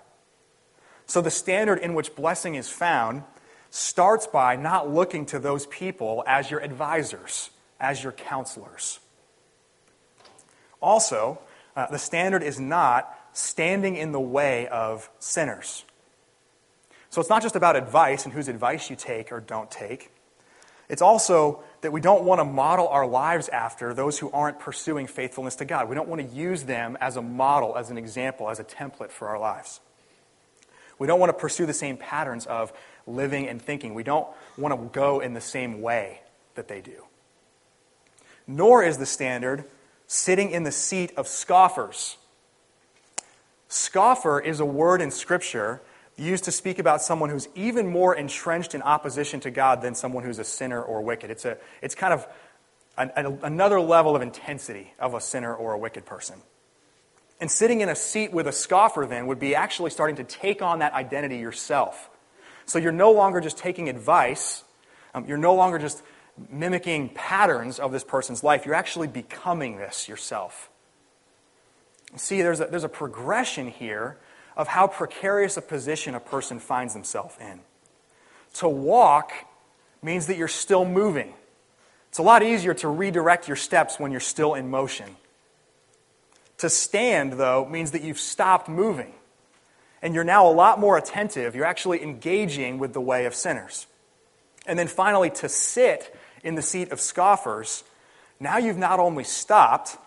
So 1.06 1.22
the 1.22 1.30
standard 1.30 1.78
in 1.78 1.94
which 1.94 2.14
blessing 2.14 2.54
is 2.54 2.68
found 2.68 3.22
starts 3.70 4.26
by 4.26 4.56
not 4.56 4.92
looking 4.92 5.26
to 5.26 5.38
those 5.38 5.66
people 5.66 6.22
as 6.26 6.50
your 6.50 6.60
advisors, 6.60 7.50
as 7.80 8.02
your 8.02 8.12
counselors. 8.12 9.00
Also, 10.80 11.38
uh, 11.76 11.86
the 11.90 11.98
standard 11.98 12.42
is 12.42 12.58
not 12.58 13.14
standing 13.32 13.96
in 13.96 14.12
the 14.12 14.20
way 14.20 14.66
of 14.68 15.08
sinners. 15.18 15.84
So 17.10 17.20
it's 17.20 17.30
not 17.30 17.42
just 17.42 17.56
about 17.56 17.76
advice 17.76 18.24
and 18.24 18.34
whose 18.34 18.48
advice 18.48 18.90
you 18.90 18.96
take 18.96 19.32
or 19.32 19.40
don't 19.40 19.70
take. 19.70 20.10
It's 20.88 21.02
also 21.02 21.62
that 21.82 21.92
we 21.92 22.00
don't 22.00 22.24
want 22.24 22.40
to 22.40 22.44
model 22.44 22.88
our 22.88 23.06
lives 23.06 23.48
after 23.48 23.92
those 23.92 24.18
who 24.18 24.30
aren't 24.30 24.58
pursuing 24.58 25.06
faithfulness 25.06 25.56
to 25.56 25.64
God. 25.64 25.88
We 25.88 25.94
don't 25.94 26.08
want 26.08 26.22
to 26.22 26.36
use 26.36 26.64
them 26.64 26.96
as 27.00 27.16
a 27.16 27.22
model, 27.22 27.76
as 27.76 27.90
an 27.90 27.98
example, 27.98 28.48
as 28.48 28.58
a 28.58 28.64
template 28.64 29.10
for 29.10 29.28
our 29.28 29.38
lives. 29.38 29.80
We 30.98 31.06
don't 31.06 31.20
want 31.20 31.30
to 31.30 31.38
pursue 31.38 31.66
the 31.66 31.74
same 31.74 31.96
patterns 31.96 32.46
of 32.46 32.72
living 33.06 33.48
and 33.48 33.60
thinking. 33.60 33.94
We 33.94 34.02
don't 34.02 34.26
want 34.56 34.74
to 34.74 34.98
go 34.98 35.20
in 35.20 35.34
the 35.34 35.40
same 35.40 35.80
way 35.80 36.22
that 36.54 36.68
they 36.68 36.80
do. 36.80 37.04
Nor 38.46 38.82
is 38.82 38.98
the 38.98 39.06
standard 39.06 39.64
sitting 40.08 40.50
in 40.50 40.64
the 40.64 40.72
seat 40.72 41.12
of 41.16 41.28
scoffers. 41.28 42.16
Scoffer 43.68 44.40
is 44.40 44.58
a 44.58 44.64
word 44.64 45.00
in 45.00 45.12
Scripture 45.12 45.80
used 46.16 46.44
to 46.44 46.50
speak 46.50 46.80
about 46.80 47.00
someone 47.00 47.30
who's 47.30 47.48
even 47.54 47.86
more 47.86 48.14
entrenched 48.14 48.74
in 48.74 48.82
opposition 48.82 49.38
to 49.40 49.50
God 49.50 49.82
than 49.82 49.94
someone 49.94 50.24
who's 50.24 50.40
a 50.40 50.44
sinner 50.44 50.82
or 50.82 51.00
wicked. 51.00 51.30
It's, 51.30 51.44
a, 51.44 51.58
it's 51.80 51.94
kind 51.94 52.12
of 52.12 52.26
an, 52.96 53.12
an, 53.14 53.38
another 53.42 53.80
level 53.80 54.16
of 54.16 54.22
intensity 54.22 54.92
of 54.98 55.14
a 55.14 55.20
sinner 55.20 55.54
or 55.54 55.74
a 55.74 55.78
wicked 55.78 56.06
person. 56.06 56.36
And 57.40 57.48
sitting 57.48 57.82
in 57.82 57.88
a 57.88 57.94
seat 57.94 58.32
with 58.32 58.48
a 58.48 58.52
scoffer 58.52 59.06
then 59.06 59.28
would 59.28 59.38
be 59.38 59.54
actually 59.54 59.90
starting 59.90 60.16
to 60.16 60.24
take 60.24 60.60
on 60.60 60.80
that 60.80 60.92
identity 60.92 61.38
yourself. 61.38 62.10
So 62.66 62.78
you're 62.78 62.90
no 62.90 63.12
longer 63.12 63.40
just 63.40 63.56
taking 63.56 63.88
advice, 63.88 64.64
um, 65.14 65.24
you're 65.26 65.38
no 65.38 65.54
longer 65.54 65.78
just 65.78 66.02
mimicking 66.50 67.10
patterns 67.10 67.78
of 67.78 67.92
this 67.92 68.04
person's 68.04 68.42
life, 68.42 68.66
you're 68.66 68.74
actually 68.74 69.08
becoming 69.08 69.76
this 69.76 70.08
yourself. 70.08 70.70
See, 72.16 72.42
there's 72.42 72.60
a, 72.60 72.66
there's 72.66 72.84
a 72.84 72.88
progression 72.88 73.68
here 73.68 74.16
of 74.56 74.68
how 74.68 74.86
precarious 74.86 75.56
a 75.56 75.62
position 75.62 76.14
a 76.14 76.20
person 76.20 76.58
finds 76.58 76.94
themselves 76.94 77.34
in. 77.40 77.60
To 78.54 78.68
walk 78.68 79.32
means 80.02 80.26
that 80.26 80.36
you're 80.36 80.48
still 80.48 80.84
moving. 80.84 81.34
It's 82.08 82.18
a 82.18 82.22
lot 82.22 82.42
easier 82.42 82.74
to 82.74 82.88
redirect 82.88 83.46
your 83.46 83.56
steps 83.56 84.00
when 84.00 84.10
you're 84.10 84.20
still 84.20 84.54
in 84.54 84.70
motion. 84.70 85.16
To 86.58 86.70
stand, 86.70 87.34
though, 87.34 87.66
means 87.66 87.92
that 87.92 88.02
you've 88.02 88.18
stopped 88.18 88.68
moving. 88.68 89.12
And 90.00 90.14
you're 90.14 90.24
now 90.24 90.48
a 90.48 90.52
lot 90.52 90.80
more 90.80 90.96
attentive. 90.96 91.54
You're 91.54 91.64
actually 91.64 92.02
engaging 92.02 92.78
with 92.78 92.92
the 92.92 93.00
way 93.00 93.26
of 93.26 93.34
sinners. 93.34 93.86
And 94.66 94.78
then 94.78 94.88
finally, 94.88 95.30
to 95.30 95.48
sit 95.48 96.14
in 96.48 96.54
the 96.54 96.62
seat 96.62 96.90
of 96.92 97.00
scoffers, 97.00 97.84
now 98.40 98.56
you've 98.56 98.78
not 98.78 98.98
only 98.98 99.22
stopped, 99.22 99.98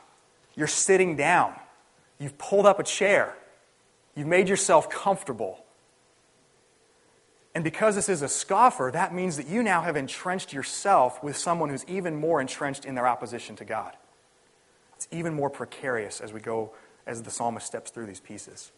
you're 0.55 0.65
sitting 0.65 1.15
down. 1.15 1.53
You've 2.17 2.37
pulled 2.39 2.65
up 2.65 2.79
a 2.79 2.83
chair. 2.83 3.35
You've 4.15 4.27
made 4.27 4.49
yourself 4.49 4.89
comfortable. 4.89 5.63
And 7.53 7.63
because 7.63 7.93
this 7.93 8.09
is 8.09 8.23
a 8.23 8.27
scoffer, 8.27 8.89
that 8.91 9.13
means 9.13 9.37
that 9.37 9.47
you 9.47 9.61
now 9.61 9.81
have 9.81 9.95
entrenched 9.95 10.51
yourself 10.51 11.23
with 11.23 11.37
someone 11.37 11.69
who's 11.69 11.85
even 11.85 12.15
more 12.15 12.41
entrenched 12.41 12.85
in 12.85 12.95
their 12.95 13.07
opposition 13.07 13.55
to 13.57 13.65
God. 13.65 13.95
It's 14.95 15.07
even 15.11 15.35
more 15.35 15.49
precarious 15.51 16.21
as 16.21 16.33
we 16.33 16.39
go, 16.39 16.71
as 17.05 17.21
the 17.21 17.29
psalmist 17.29 17.67
steps 17.67 17.91
through 17.91 18.07
these 18.07 18.19
pieces. 18.19 18.71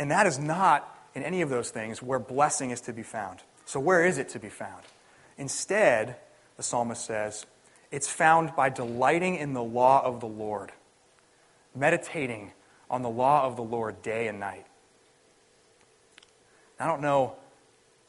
And 0.00 0.10
that 0.10 0.26
is 0.26 0.36
not 0.36 0.98
in 1.14 1.22
any 1.22 1.42
of 1.42 1.48
those 1.48 1.70
things 1.70 2.02
where 2.02 2.18
blessing 2.18 2.70
is 2.70 2.80
to 2.82 2.92
be 2.92 3.04
found. 3.04 3.40
So, 3.66 3.78
where 3.78 4.04
is 4.04 4.18
it 4.18 4.30
to 4.30 4.40
be 4.40 4.48
found? 4.48 4.82
Instead, 5.42 6.14
the 6.56 6.62
psalmist 6.62 7.04
says, 7.04 7.46
it's 7.90 8.08
found 8.08 8.54
by 8.54 8.68
delighting 8.68 9.34
in 9.34 9.54
the 9.54 9.62
law 9.62 10.00
of 10.04 10.20
the 10.20 10.26
Lord, 10.28 10.70
meditating 11.74 12.52
on 12.88 13.02
the 13.02 13.08
law 13.08 13.44
of 13.44 13.56
the 13.56 13.62
Lord 13.62 14.02
day 14.02 14.28
and 14.28 14.38
night. 14.38 14.64
I 16.78 16.86
don't 16.86 17.02
know 17.02 17.34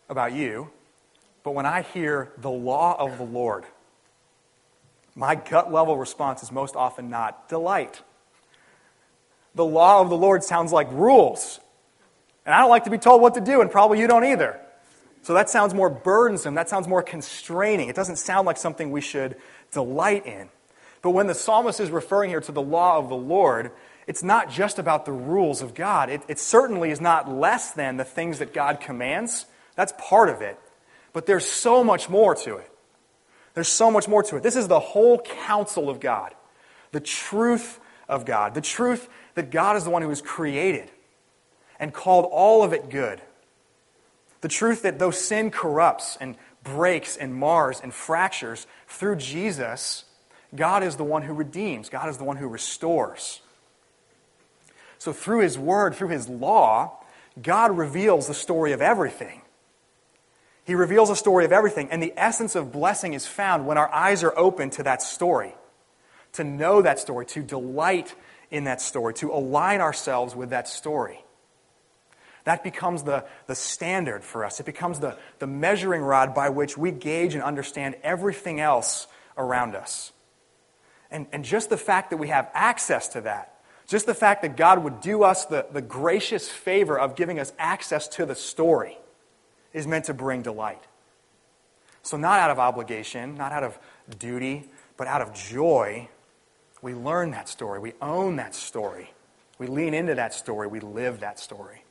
about 0.10 0.34
you, 0.34 0.70
but 1.42 1.56
when 1.56 1.66
I 1.66 1.82
hear 1.82 2.32
the 2.38 2.52
law 2.52 2.96
of 3.00 3.18
the 3.18 3.24
Lord, 3.24 3.66
my 5.16 5.34
gut 5.34 5.74
level 5.74 5.98
response 5.98 6.44
is 6.44 6.52
most 6.52 6.76
often 6.76 7.10
not 7.10 7.50
delight. 7.50 8.04
The 9.56 9.66
law 9.66 10.02
of 10.02 10.12
the 10.12 10.18
Lord 10.18 10.44
sounds 10.44 10.72
like 10.72 10.92
rules. 10.92 11.60
And 12.46 12.54
I 12.54 12.60
don't 12.60 12.70
like 12.70 12.84
to 12.84 12.92
be 12.92 13.00
told 13.00 13.24
what 13.24 13.34
to 13.34 13.42
do, 13.42 13.62
and 13.62 13.72
probably 13.72 14.00
you 14.00 14.06
don't 14.06 14.24
either. 14.24 14.60
So 15.24 15.34
that 15.34 15.50
sounds 15.50 15.74
more 15.74 15.90
burdensome. 15.90 16.54
That 16.56 16.70
sounds 16.70 16.88
more 16.88 17.02
constraining. 17.02 17.90
It 17.90 17.96
doesn't 17.96 18.18
sound 18.18 18.46
like 18.46 18.58
something 18.58 18.92
we 18.92 19.02
should 19.02 19.38
delight 19.72 20.26
in. 20.26 20.50
But 21.02 21.12
when 21.12 21.28
the 21.28 21.34
psalmist 21.34 21.80
is 21.80 21.90
referring 21.90 22.30
here 22.30 22.42
to 22.42 22.52
the 22.52 22.62
law 22.62 22.98
of 22.98 23.10
the 23.10 23.16
Lord, 23.16 23.72
it's 24.06 24.22
not 24.22 24.50
just 24.50 24.80
about 24.80 25.06
the 25.06 25.12
rules 25.14 25.62
of 25.62 25.74
God. 25.74 26.10
It, 26.10 26.24
it, 26.28 26.40
certainly 26.40 26.92
is 26.92 27.00
not 27.00 27.32
less 27.32 27.72
than 27.72 27.98
the 27.98 28.04
things 28.04 28.40
that 28.40 28.54
God 28.54 28.82
commands. 28.82 29.46
That's 29.76 29.94
part 29.98 30.30
of 30.30 30.42
it. 30.42 30.60
But 31.14 31.26
there's 31.26 31.46
so 31.46 31.84
much 31.84 32.10
more 32.10 32.36
to 32.36 32.58
it. 32.58 32.70
There's 33.54 33.70
so 33.70 33.92
much 33.92 34.08
more 34.08 34.24
to 34.24 34.38
it. 34.38 34.44
This 34.44 34.56
is 34.56 34.68
the 34.68 34.80
whole 34.80 35.20
counsel 35.20 35.90
of 35.90 36.00
God, 36.00 36.34
the 36.92 37.00
truth 37.00 37.80
of 38.10 38.26
God, 38.26 38.56
the 38.56 38.62
truth 38.62 39.08
that 39.36 39.52
God 39.52 39.78
is 39.78 39.84
the 39.84 39.90
one 39.90 40.02
who 40.02 40.10
has 40.10 40.22
created 40.22 40.90
and 41.80 41.94
called 41.94 42.28
all 42.30 42.64
of 42.64 42.74
it 42.74 42.90
good. 42.90 43.22
The 44.44 44.50
truth 44.50 44.82
that 44.82 45.00
though 45.00 45.10
sin 45.10 45.52
corrupts 45.52 46.18
and 46.20 46.36
breaks 46.66 47.16
and 47.16 47.34
mars 47.34 47.80
and 47.82 47.94
fractures, 47.94 48.68
through 48.88 49.16
Jesus, 49.16 50.04
God 50.54 50.84
is 50.84 50.98
the 50.98 51.04
one 51.06 51.22
who 51.22 51.34
redeems, 51.34 51.88
God 51.88 52.10
is 52.10 52.18
the 52.18 52.26
one 52.26 52.36
who 52.36 52.50
restores. 52.50 53.40
So, 54.98 55.14
through 55.14 55.40
His 55.40 55.58
Word, 55.58 55.96
through 55.96 56.10
His 56.10 56.28
law, 56.28 57.00
God 57.42 57.78
reveals 57.78 58.28
the 58.28 58.34
story 58.34 58.74
of 58.74 58.82
everything. 58.82 59.44
He 60.66 60.76
reveals 60.76 61.10
a 61.10 61.16
story 61.16 61.46
of 61.46 61.54
everything, 61.54 61.90
and 61.90 62.04
the 62.04 62.14
essence 62.18 62.54
of 62.54 62.74
blessing 62.74 63.14
is 63.14 63.26
found 63.26 63.66
when 63.66 63.78
our 63.78 63.90
eyes 63.94 64.26
are 64.26 64.38
open 64.38 64.72
to 64.72 64.84
that 64.84 65.02
story, 65.02 65.56
to 66.34 66.44
know 66.44 66.82
that 66.82 67.00
story, 67.00 67.26
to 67.28 67.44
delight 67.44 68.14
in 68.52 68.66
that 68.66 68.82
story, 68.82 69.14
to 69.14 69.32
align 69.32 69.80
ourselves 69.80 70.36
with 70.36 70.50
that 70.50 70.68
story. 70.68 71.24
That 72.44 72.64
becomes 72.64 73.04
the, 73.04 73.26
the 73.48 73.56
standard 73.56 74.24
for 74.24 74.44
us. 74.44 74.60
It 74.60 74.66
becomes 74.66 75.00
the, 75.00 75.18
the 75.40 75.48
measuring 75.48 76.02
rod 76.02 76.36
by 76.36 76.50
which 76.50 76.78
we 76.78 76.92
gauge 76.92 77.36
and 77.36 77.44
understand 77.44 77.96
everything 78.04 78.60
else 78.60 79.08
around 79.38 79.76
us. 79.76 80.12
And, 81.10 81.28
and 81.32 81.46
just 81.46 81.70
the 81.70 81.78
fact 81.78 82.10
that 82.10 82.18
we 82.18 82.28
have 82.28 82.50
access 82.54 83.08
to 83.10 83.22
that 83.22 83.54
just 83.88 84.06
the 84.06 84.14
fact 84.14 84.42
that 84.42 84.56
God 84.56 84.84
would 84.84 85.02
do 85.02 85.24
us 85.24 85.46
the, 85.46 85.66
the 85.72 85.82
gracious 85.82 86.50
favor 86.50 86.98
of 86.98 87.16
giving 87.16 87.40
us 87.40 87.54
access 87.60 88.08
to 88.10 88.26
the 88.26 88.36
story 88.36 88.98
is 89.74 89.88
meant 89.88 90.06
to 90.06 90.14
bring 90.14 90.42
delight. 90.42 90.82
So, 92.02 92.18
not 92.18 92.40
out 92.40 92.52
of 92.52 92.60
obligation, 92.60 93.36
not 93.38 93.52
out 93.52 93.64
of 93.64 93.78
duty, 94.20 94.70
but 94.98 95.08
out 95.08 95.22
of 95.22 95.34
joy, 95.34 96.10
we 96.82 96.94
learn 96.94 97.32
that 97.32 97.48
story. 97.48 97.80
We 97.80 97.94
own 98.02 98.38
that 98.38 98.56
story. 98.56 99.12
We 99.58 99.68
lean 99.68 99.94
into 99.94 100.16
that 100.16 100.34
story. 100.34 100.68
We 100.68 100.80
live 100.80 101.22
that 101.22 101.40
story. 101.40 101.84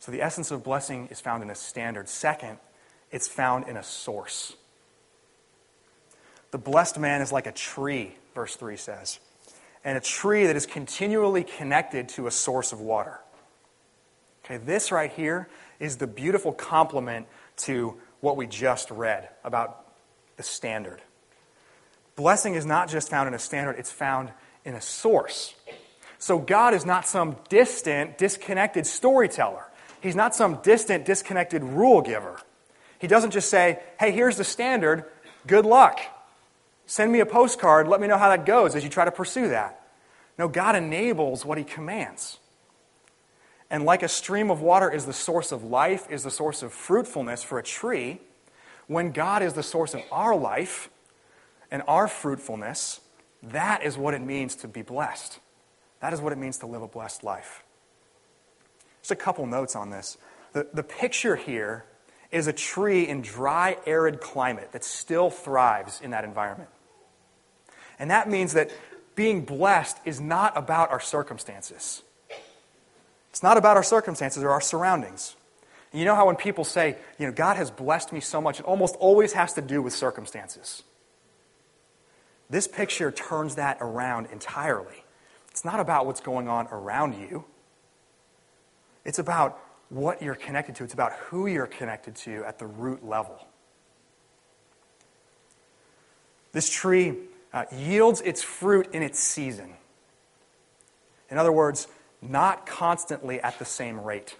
So, 0.00 0.12
the 0.12 0.22
essence 0.22 0.50
of 0.50 0.62
blessing 0.62 1.08
is 1.10 1.20
found 1.20 1.42
in 1.42 1.50
a 1.50 1.54
standard. 1.54 2.08
Second, 2.08 2.58
it's 3.10 3.28
found 3.28 3.68
in 3.68 3.76
a 3.76 3.82
source. 3.82 4.54
The 6.50 6.58
blessed 6.58 6.98
man 6.98 7.20
is 7.20 7.32
like 7.32 7.46
a 7.46 7.52
tree 7.52 8.14
verse 8.38 8.54
3 8.54 8.76
says, 8.76 9.18
and 9.82 9.98
a 9.98 10.00
tree 10.00 10.46
that 10.46 10.54
is 10.54 10.64
continually 10.64 11.42
connected 11.42 12.08
to 12.10 12.28
a 12.28 12.30
source 12.30 12.70
of 12.70 12.80
water. 12.80 13.18
Okay, 14.44 14.58
this 14.58 14.92
right 14.92 15.10
here 15.10 15.48
is 15.80 15.96
the 15.96 16.06
beautiful 16.06 16.52
complement 16.52 17.26
to 17.56 17.96
what 18.20 18.36
we 18.36 18.46
just 18.46 18.92
read 18.92 19.28
about 19.42 19.86
the 20.36 20.44
standard. 20.44 21.02
Blessing 22.14 22.54
is 22.54 22.64
not 22.64 22.88
just 22.88 23.10
found 23.10 23.26
in 23.26 23.34
a 23.34 23.40
standard, 23.40 23.74
it's 23.76 23.90
found 23.90 24.30
in 24.64 24.74
a 24.74 24.80
source. 24.80 25.56
So 26.20 26.38
God 26.38 26.74
is 26.74 26.86
not 26.86 27.08
some 27.08 27.34
distant, 27.48 28.18
disconnected 28.18 28.86
storyteller. 28.86 29.64
He's 30.00 30.16
not 30.16 30.34
some 30.34 30.60
distant, 30.62 31.04
disconnected 31.04 31.62
rule 31.62 32.00
giver. 32.00 32.40
He 32.98 33.06
doesn't 33.06 33.30
just 33.30 33.50
say, 33.50 33.80
hey, 33.98 34.10
here's 34.10 34.36
the 34.36 34.44
standard, 34.44 35.04
good 35.46 35.64
luck. 35.64 36.00
Send 36.86 37.12
me 37.12 37.20
a 37.20 37.26
postcard, 37.26 37.86
let 37.88 38.00
me 38.00 38.06
know 38.06 38.18
how 38.18 38.28
that 38.28 38.46
goes 38.46 38.74
as 38.74 38.82
you 38.82 38.90
try 38.90 39.04
to 39.04 39.12
pursue 39.12 39.48
that. 39.48 39.80
No, 40.38 40.48
God 40.48 40.76
enables 40.76 41.44
what 41.44 41.58
He 41.58 41.64
commands. 41.64 42.38
And 43.70 43.84
like 43.84 44.02
a 44.02 44.08
stream 44.08 44.50
of 44.50 44.62
water 44.62 44.90
is 44.90 45.04
the 45.04 45.12
source 45.12 45.52
of 45.52 45.62
life, 45.64 46.06
is 46.10 46.22
the 46.22 46.30
source 46.30 46.62
of 46.62 46.72
fruitfulness 46.72 47.42
for 47.42 47.58
a 47.58 47.62
tree, 47.62 48.20
when 48.86 49.12
God 49.12 49.42
is 49.42 49.52
the 49.52 49.62
source 49.62 49.94
of 49.94 50.02
our 50.10 50.34
life 50.34 50.88
and 51.70 51.82
our 51.86 52.08
fruitfulness, 52.08 53.00
that 53.42 53.84
is 53.84 53.98
what 53.98 54.14
it 54.14 54.22
means 54.22 54.56
to 54.56 54.68
be 54.68 54.82
blessed. 54.82 55.38
That 56.00 56.12
is 56.12 56.20
what 56.20 56.32
it 56.32 56.38
means 56.38 56.58
to 56.58 56.66
live 56.66 56.82
a 56.82 56.88
blessed 56.88 57.22
life. 57.22 57.62
Just 59.08 59.22
a 59.22 59.24
couple 59.24 59.46
notes 59.46 59.74
on 59.74 59.88
this. 59.88 60.18
The, 60.52 60.66
the 60.74 60.82
picture 60.82 61.34
here 61.34 61.86
is 62.30 62.46
a 62.46 62.52
tree 62.52 63.08
in 63.08 63.22
dry, 63.22 63.78
arid 63.86 64.20
climate 64.20 64.72
that 64.72 64.84
still 64.84 65.30
thrives 65.30 66.02
in 66.02 66.10
that 66.10 66.24
environment. 66.24 66.68
And 67.98 68.10
that 68.10 68.28
means 68.28 68.52
that 68.52 68.70
being 69.14 69.46
blessed 69.46 69.96
is 70.04 70.20
not 70.20 70.58
about 70.58 70.90
our 70.90 71.00
circumstances. 71.00 72.02
It's 73.30 73.42
not 73.42 73.56
about 73.56 73.78
our 73.78 73.82
circumstances 73.82 74.42
or 74.42 74.50
our 74.50 74.60
surroundings. 74.60 75.36
And 75.90 76.00
you 76.00 76.04
know 76.04 76.14
how 76.14 76.26
when 76.26 76.36
people 76.36 76.64
say, 76.64 76.98
you 77.18 77.26
know, 77.26 77.32
God 77.32 77.56
has 77.56 77.70
blessed 77.70 78.12
me 78.12 78.20
so 78.20 78.42
much, 78.42 78.60
it 78.60 78.66
almost 78.66 78.94
always 78.96 79.32
has 79.32 79.54
to 79.54 79.62
do 79.62 79.80
with 79.80 79.94
circumstances. 79.94 80.82
This 82.50 82.68
picture 82.68 83.10
turns 83.10 83.54
that 83.54 83.78
around 83.80 84.26
entirely. 84.30 85.02
It's 85.50 85.64
not 85.64 85.80
about 85.80 86.04
what's 86.04 86.20
going 86.20 86.46
on 86.46 86.66
around 86.66 87.14
you, 87.14 87.46
it's 89.08 89.18
about 89.18 89.58
what 89.88 90.20
you're 90.20 90.34
connected 90.34 90.74
to, 90.74 90.84
it's 90.84 90.92
about 90.92 91.14
who 91.14 91.46
you're 91.46 91.66
connected 91.66 92.14
to 92.14 92.44
at 92.44 92.58
the 92.58 92.66
root 92.66 93.02
level. 93.02 93.48
This 96.52 96.68
tree 96.68 97.14
uh, 97.54 97.64
yields 97.74 98.20
its 98.20 98.42
fruit 98.42 98.88
in 98.92 99.02
its 99.02 99.18
season. 99.18 99.72
In 101.30 101.38
other 101.38 101.50
words, 101.50 101.88
not 102.20 102.66
constantly 102.66 103.40
at 103.40 103.58
the 103.58 103.64
same 103.64 103.98
rate. 103.98 104.36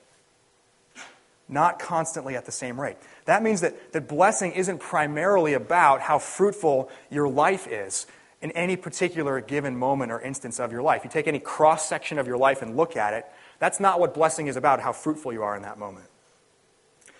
Not 1.48 1.78
constantly 1.78 2.36
at 2.36 2.44
the 2.44 2.52
same 2.52 2.78
rate. 2.78 2.98
That 3.24 3.42
means 3.42 3.62
that, 3.62 3.92
that 3.92 4.06
blessing 4.06 4.52
isn't 4.52 4.80
primarily 4.80 5.54
about 5.54 6.02
how 6.02 6.18
fruitful 6.18 6.90
your 7.10 7.26
life 7.26 7.66
is 7.66 8.06
in 8.40 8.52
any 8.52 8.76
particular 8.76 9.40
given 9.40 9.76
moment 9.76 10.12
or 10.12 10.20
instance 10.20 10.60
of 10.60 10.70
your 10.70 10.82
life. 10.82 11.02
You 11.04 11.10
take 11.10 11.26
any 11.26 11.40
cross 11.40 11.88
section 11.88 12.18
of 12.18 12.26
your 12.26 12.38
life 12.38 12.62
and 12.62 12.76
look 12.76 12.96
at 12.96 13.14
it, 13.14 13.26
that's 13.58 13.80
not 13.80 13.98
what 13.98 14.14
blessing 14.14 14.46
is 14.46 14.56
about, 14.56 14.80
how 14.80 14.92
fruitful 14.92 15.32
you 15.32 15.42
are 15.42 15.56
in 15.56 15.62
that 15.62 15.78
moment. 15.78 16.06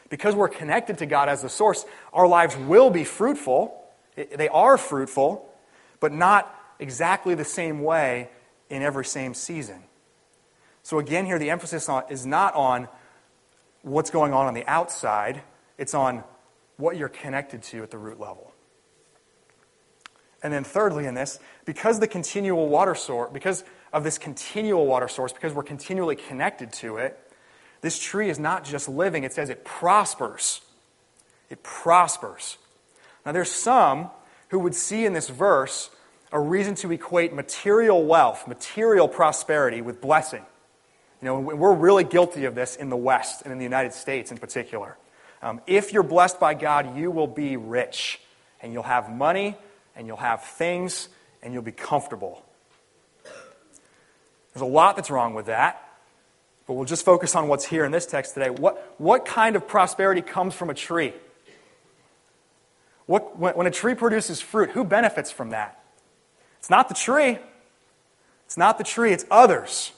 Because 0.09 0.35
we're 0.35 0.49
connected 0.49 0.99
to 0.99 1.07
God 1.07 1.29
as 1.29 1.43
the 1.43 1.49
source, 1.49 1.85
our 2.13 2.27
lives 2.27 2.57
will 2.57 2.91
be 2.91 3.05
fruitful. 3.05 3.75
They 4.15 4.49
are 4.49 4.79
fruitful, 4.79 5.47
but 6.01 6.13
not 6.13 6.55
exactly 6.79 7.35
the 7.35 7.45
same 7.45 7.83
way 7.83 8.31
in 8.71 8.83
every 8.83 9.05
same 9.05 9.35
season. 9.35 9.83
So, 10.83 10.99
again, 10.99 11.27
here 11.27 11.39
the 11.39 11.51
emphasis 11.51 11.89
on, 11.89 12.05
is 12.09 12.25
not 12.25 12.55
on 12.55 12.89
what's 13.83 14.11
going 14.11 14.33
on 14.33 14.47
on 14.47 14.55
the 14.55 14.67
outside, 14.67 15.43
it's 15.77 15.95
on 15.95 16.25
what 16.77 16.97
you're 16.97 17.09
connected 17.09 17.63
to 17.65 17.83
at 17.83 17.91
the 17.91 17.99
root 17.99 18.19
level. 18.19 18.53
And 20.43 20.53
then, 20.53 20.65
thirdly, 20.65 21.07
in 21.07 21.15
this, 21.15 21.41
because 21.65 21.99
the 21.99 22.07
continual 22.07 22.69
water 22.69 22.95
source, 22.95 23.31
because 23.33 23.65
of 23.93 24.05
this 24.05 24.19
continual 24.19 24.87
water 24.87 25.09
source, 25.09 25.33
because 25.33 25.53
we're 25.53 25.65
continually 25.65 26.17
connected 26.17 26.73
to 26.75 26.99
it, 26.99 27.19
this 27.81 27.99
tree 27.99 28.29
is 28.31 28.39
not 28.39 28.65
just 28.65 28.89
living, 28.89 29.25
it 29.25 29.33
says 29.33 29.51
it 29.51 29.65
prospers. 29.65 30.61
It 31.51 31.63
prospers. 31.63 32.59
Now, 33.25 33.33
there's 33.33 33.51
some 33.51 34.11
who 34.49 34.59
would 34.61 34.75
see 34.75 35.05
in 35.05 35.13
this 35.13 35.29
verse 35.29 35.91
a 36.33 36.41
reason 36.41 36.75
to 36.77 36.93
equate 36.93 37.33
material 37.33 38.05
wealth, 38.05 38.47
material 38.47 39.09
prosperity, 39.09 39.81
with 39.81 40.01
blessing. 40.01 40.45
You 41.23 41.27
know, 41.27 41.41
we're 41.41 41.75
really 41.75 42.05
guilty 42.05 42.45
of 42.45 42.55
this 42.55 42.77
in 42.77 42.91
the 42.91 42.97
West 42.97 43.43
and 43.43 43.53
in 43.53 43.59
the 43.59 43.65
United 43.65 43.93
States 43.93 44.31
in 44.31 44.39
particular. 44.39 44.97
Um, 45.43 45.61
if 45.67 45.93
you're 45.93 46.03
blessed 46.03 46.39
by 46.39 46.55
God, 46.55 46.97
you 46.97 47.11
will 47.11 47.27
be 47.27 47.57
rich, 47.57 48.21
and 48.61 48.73
you'll 48.73 48.83
have 48.83 49.11
money, 49.11 49.57
and 49.99 50.07
you'll 50.07 50.17
have 50.17 50.43
things, 50.43 51.09
and 51.43 51.53
you'll 51.53 51.63
be 51.63 51.73
comfortable. 51.73 52.43
There's 54.55 54.63
a 54.63 54.65
lot 54.65 54.97
that's 54.97 55.11
wrong 55.11 55.35
with 55.35 55.47
that, 55.47 55.87
but 56.67 56.75
we'll 56.75 56.87
just 56.87 57.05
focus 57.05 57.35
on 57.35 57.49
what's 57.49 57.67
here 57.67 57.85
in 57.85 57.93
this 57.93 58.07
text 58.07 58.33
today. 58.33 58.49
What, 58.49 58.95
what 58.99 59.27
kind 59.27 59.57
of 59.57 59.69
prosperity 59.69 60.23
comes 60.23 60.55
from 60.55 60.71
a 60.71 60.75
tree? 60.75 61.13
What, 63.05 63.39
when, 63.39 63.55
when 63.55 63.67
a 63.67 63.71
tree 63.71 63.95
produces 63.95 64.41
fruit, 64.41 64.71
who 64.71 64.85
benefits 64.85 65.31
from 65.31 65.51
that? 65.51 65.83
It's 66.59 66.71
not 66.71 66.89
the 66.89 66.95
tree. 66.95 67.39
It's 68.47 68.57
not 68.57 68.79
the 68.79 68.85
tree, 68.85 69.13
it's 69.13 69.27
others. 69.31 69.93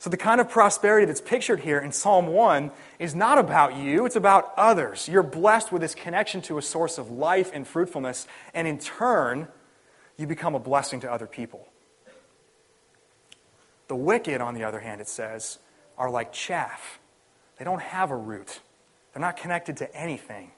So, 0.00 0.08
the 0.08 0.16
kind 0.16 0.40
of 0.40 0.48
prosperity 0.48 1.04
that's 1.04 1.20
pictured 1.20 1.60
here 1.60 1.78
in 1.78 1.92
Psalm 1.92 2.28
1 2.28 2.70
is 2.98 3.14
not 3.14 3.36
about 3.36 3.76
you, 3.76 4.06
it's 4.06 4.16
about 4.16 4.54
others. 4.56 5.06
You're 5.06 5.22
blessed 5.22 5.70
with 5.70 5.82
this 5.82 5.94
connection 5.94 6.40
to 6.42 6.56
a 6.56 6.62
source 6.62 6.96
of 6.96 7.10
life 7.10 7.50
and 7.52 7.68
fruitfulness, 7.68 8.26
and 8.54 8.66
in 8.66 8.78
turn, 8.78 9.46
you 10.16 10.26
become 10.26 10.54
a 10.54 10.58
blessing 10.58 11.00
to 11.00 11.12
other 11.12 11.26
people. 11.26 11.68
The 13.88 13.94
wicked, 13.94 14.40
on 14.40 14.54
the 14.54 14.64
other 14.64 14.80
hand, 14.80 15.02
it 15.02 15.08
says, 15.08 15.58
are 15.98 16.08
like 16.08 16.32
chaff. 16.32 16.98
They 17.58 17.66
don't 17.66 17.82
have 17.82 18.10
a 18.10 18.16
root, 18.16 18.60
they're 19.12 19.20
not 19.20 19.36
connected 19.36 19.76
to 19.76 19.94
anything, 19.94 20.52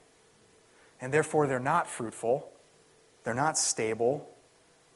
and 1.01 1.13
therefore 1.13 1.47
they're 1.47 1.59
not 1.59 1.89
fruitful, 1.89 2.49
they're 3.25 3.33
not 3.33 3.57
stable, 3.57 4.25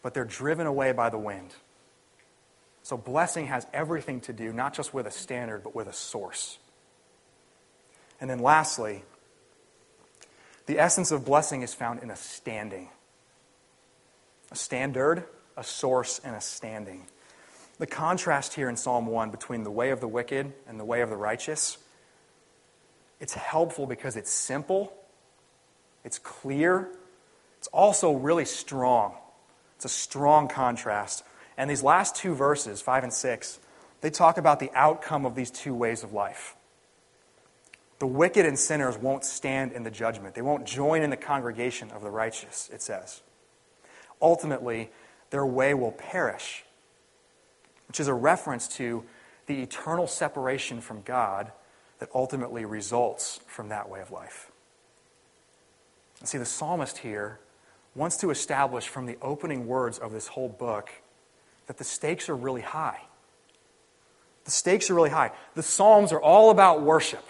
but 0.01 0.13
they're 0.13 0.23
driven 0.23 0.67
away 0.67 0.93
by 0.93 1.09
the 1.09 1.17
wind. 1.17 1.53
So, 2.87 2.95
blessing 2.95 3.47
has 3.47 3.67
everything 3.73 4.21
to 4.21 4.31
do 4.31 4.53
not 4.53 4.73
just 4.73 4.93
with 4.93 5.07
a 5.07 5.11
standard, 5.11 5.61
but 5.61 5.75
with 5.75 5.87
a 5.87 5.93
source. 5.93 6.57
And 8.21 8.29
then, 8.29 8.39
lastly, 8.39 9.03
the 10.67 10.79
essence 10.79 11.11
of 11.11 11.25
blessing 11.25 11.63
is 11.63 11.73
found 11.73 12.01
in 12.01 12.09
a 12.09 12.15
standing 12.15 12.87
a 14.51 14.55
standard, 14.55 15.25
a 15.57 15.65
source, 15.65 16.21
and 16.23 16.33
a 16.33 16.39
standing. 16.39 17.07
The 17.77 17.87
contrast 17.87 18.53
here 18.53 18.69
in 18.69 18.77
Psalm 18.77 19.07
1 19.07 19.31
between 19.31 19.63
the 19.63 19.71
way 19.71 19.89
of 19.89 19.99
the 19.99 20.07
wicked 20.07 20.53
and 20.65 20.79
the 20.79 20.85
way 20.85 21.01
of 21.01 21.09
the 21.09 21.17
righteous, 21.17 21.77
it's 23.19 23.33
helpful 23.33 23.85
because 23.85 24.15
it's 24.15 24.31
simple, 24.31 24.93
it's 26.05 26.19
clear, 26.19 26.87
it's 27.57 27.67
also 27.67 28.13
really 28.13 28.45
strong. 28.45 29.13
It's 29.75 29.83
a 29.83 29.89
strong 29.89 30.47
contrast 30.47 31.25
and 31.57 31.69
these 31.69 31.83
last 31.83 32.15
two 32.15 32.35
verses, 32.35 32.81
5 32.81 33.03
and 33.03 33.13
6, 33.13 33.59
they 34.01 34.09
talk 34.11 34.37
about 34.37 34.59
the 34.59 34.71
outcome 34.75 35.25
of 35.25 35.35
these 35.35 35.49
two 35.49 35.73
ways 35.73 36.03
of 36.03 36.13
life. 36.13 36.55
The 37.99 38.07
wicked 38.07 38.45
and 38.45 38.59
sinners 38.59 38.95
won't 38.95 39.25
stand 39.25 39.71
in 39.71 39.83
the 39.83 39.89
judgment. 39.89 40.35
They 40.35 40.43
won't 40.43 40.65
join 40.65 41.01
in 41.01 41.09
the 41.09 41.17
congregation 41.17 41.89
of 41.89 42.03
the 42.03 42.11
righteous, 42.11 42.69
it 42.71 42.83
says. 42.83 43.21
Ultimately, 44.21 44.91
their 45.31 45.45
way 45.45 45.73
will 45.73 45.91
perish, 45.91 46.63
which 47.87 47.99
is 47.99 48.07
a 48.07 48.13
reference 48.13 48.67
to 48.77 49.03
the 49.47 49.61
eternal 49.61 50.05
separation 50.05 50.79
from 50.79 51.01
God 51.01 51.51
that 51.99 52.09
ultimately 52.13 52.65
results 52.65 53.39
from 53.47 53.69
that 53.69 53.89
way 53.89 53.99
of 53.99 54.11
life. 54.11 54.51
And 56.19 56.29
see, 56.29 56.37
the 56.37 56.45
psalmist 56.45 56.99
here 56.99 57.39
wants 57.95 58.17
to 58.17 58.29
establish 58.29 58.87
from 58.87 59.07
the 59.07 59.17
opening 59.23 59.65
words 59.65 59.97
of 59.97 60.11
this 60.11 60.27
whole 60.27 60.49
book 60.49 60.91
that 61.67 61.77
the 61.77 61.83
stakes 61.83 62.29
are 62.29 62.35
really 62.35 62.61
high. 62.61 63.01
The 64.45 64.51
stakes 64.51 64.89
are 64.89 64.93
really 64.93 65.09
high. 65.09 65.31
The 65.55 65.63
Psalms 65.63 66.11
are 66.13 66.21
all 66.21 66.49
about 66.49 66.81
worship, 66.81 67.25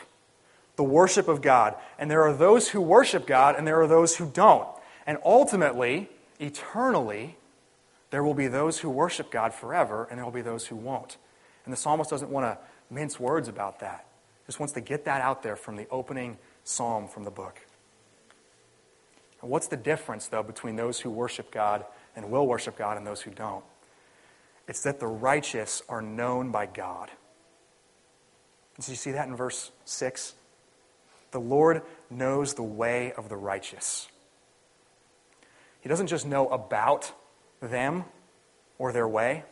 the 0.75 0.83
worship 0.83 1.27
of 1.27 1.41
God. 1.41 1.75
And 1.97 2.09
there 2.09 2.23
are 2.23 2.33
those 2.33 2.69
who 2.69 2.79
worship 2.79 3.25
God, 3.25 3.55
and 3.57 3.67
there 3.67 3.81
are 3.81 3.87
those 3.87 4.17
who 4.17 4.29
don't. 4.29 4.67
And 5.07 5.17
ultimately, 5.25 6.09
eternally, 6.39 7.37
there 8.11 8.23
will 8.23 8.35
be 8.35 8.47
those 8.47 8.79
who 8.79 8.89
worship 8.89 9.31
God 9.31 9.53
forever, 9.53 10.07
and 10.09 10.17
there 10.17 10.25
will 10.25 10.31
be 10.31 10.41
those 10.41 10.67
who 10.67 10.75
won't. 10.75 11.17
And 11.65 11.73
the 11.73 11.77
psalmist 11.77 12.09
doesn't 12.09 12.29
want 12.29 12.45
to 12.45 12.57
mince 12.93 13.19
words 13.19 13.47
about 13.47 13.79
that. 13.79 14.05
Just 14.45 14.59
wants 14.59 14.73
to 14.73 14.81
get 14.81 15.05
that 15.05 15.21
out 15.21 15.43
there 15.43 15.55
from 15.55 15.75
the 15.75 15.87
opening 15.89 16.37
psalm 16.63 17.07
from 17.07 17.23
the 17.23 17.31
book. 17.31 17.59
And 19.41 19.49
what's 19.49 19.67
the 19.67 19.77
difference, 19.77 20.27
though, 20.27 20.43
between 20.43 20.75
those 20.75 20.99
who 20.99 21.09
worship 21.09 21.51
God 21.51 21.83
and 22.15 22.29
will 22.31 22.47
worship 22.47 22.77
God 22.77 22.97
and 22.97 23.05
those 23.05 23.21
who 23.21 23.31
don't? 23.31 23.63
It's 24.67 24.83
that 24.83 24.99
the 24.99 25.07
righteous 25.07 25.81
are 25.87 26.01
known 26.01 26.51
by 26.51 26.65
God. 26.65 27.09
Do 28.79 28.91
you 28.91 28.97
see 28.97 29.11
that 29.11 29.27
in 29.27 29.35
verse 29.35 29.71
6? 29.85 30.35
The 31.31 31.39
Lord 31.39 31.81
knows 32.09 32.53
the 32.53 32.63
way 32.63 33.11
of 33.13 33.29
the 33.29 33.35
righteous. 33.35 34.07
He 35.81 35.89
doesn't 35.89 36.07
just 36.07 36.25
know 36.25 36.47
about 36.49 37.11
them 37.61 38.05
or 38.77 38.91
their 38.91 39.07
way, 39.07 39.43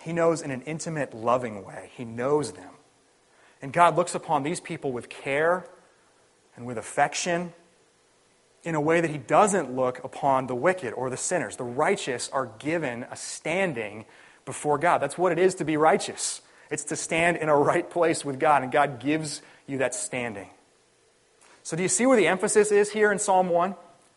He 0.00 0.12
knows 0.12 0.42
in 0.42 0.50
an 0.50 0.62
intimate, 0.62 1.14
loving 1.14 1.64
way. 1.64 1.90
He 1.96 2.04
knows 2.04 2.52
them. 2.52 2.70
And 3.60 3.72
God 3.72 3.96
looks 3.96 4.14
upon 4.14 4.42
these 4.42 4.60
people 4.60 4.92
with 4.92 5.08
care 5.08 5.66
and 6.56 6.66
with 6.66 6.78
affection 6.78 7.52
in 8.64 8.74
a 8.74 8.80
way 8.80 9.00
that 9.00 9.10
He 9.10 9.18
doesn't 9.18 9.74
look 9.74 10.02
upon 10.02 10.46
the 10.46 10.54
wicked 10.54 10.92
or 10.92 11.10
the 11.10 11.16
sinners. 11.16 11.56
The 11.56 11.64
righteous 11.64 12.28
are 12.30 12.50
given 12.58 13.04
a 13.10 13.16
standing 13.16 14.04
before 14.44 14.78
God. 14.78 14.98
That's 14.98 15.18
what 15.18 15.32
it 15.32 15.38
is 15.38 15.54
to 15.56 15.64
be 15.64 15.76
righteous. 15.76 16.42
It's 16.70 16.84
to 16.84 16.96
stand 16.96 17.36
in 17.36 17.48
a 17.48 17.56
right 17.56 17.88
place 17.88 18.24
with 18.24 18.40
God, 18.40 18.62
and 18.62 18.72
God 18.72 19.00
gives 19.00 19.42
you 19.66 19.78
that 19.78 19.94
standing. 19.94 20.48
So, 21.62 21.76
do 21.76 21.82
you 21.82 21.88
see 21.88 22.06
where 22.06 22.16
the 22.16 22.26
emphasis 22.26 22.72
is 22.72 22.90
here 22.90 23.12
in 23.12 23.18
Psalm 23.18 23.48
1? 23.48 23.74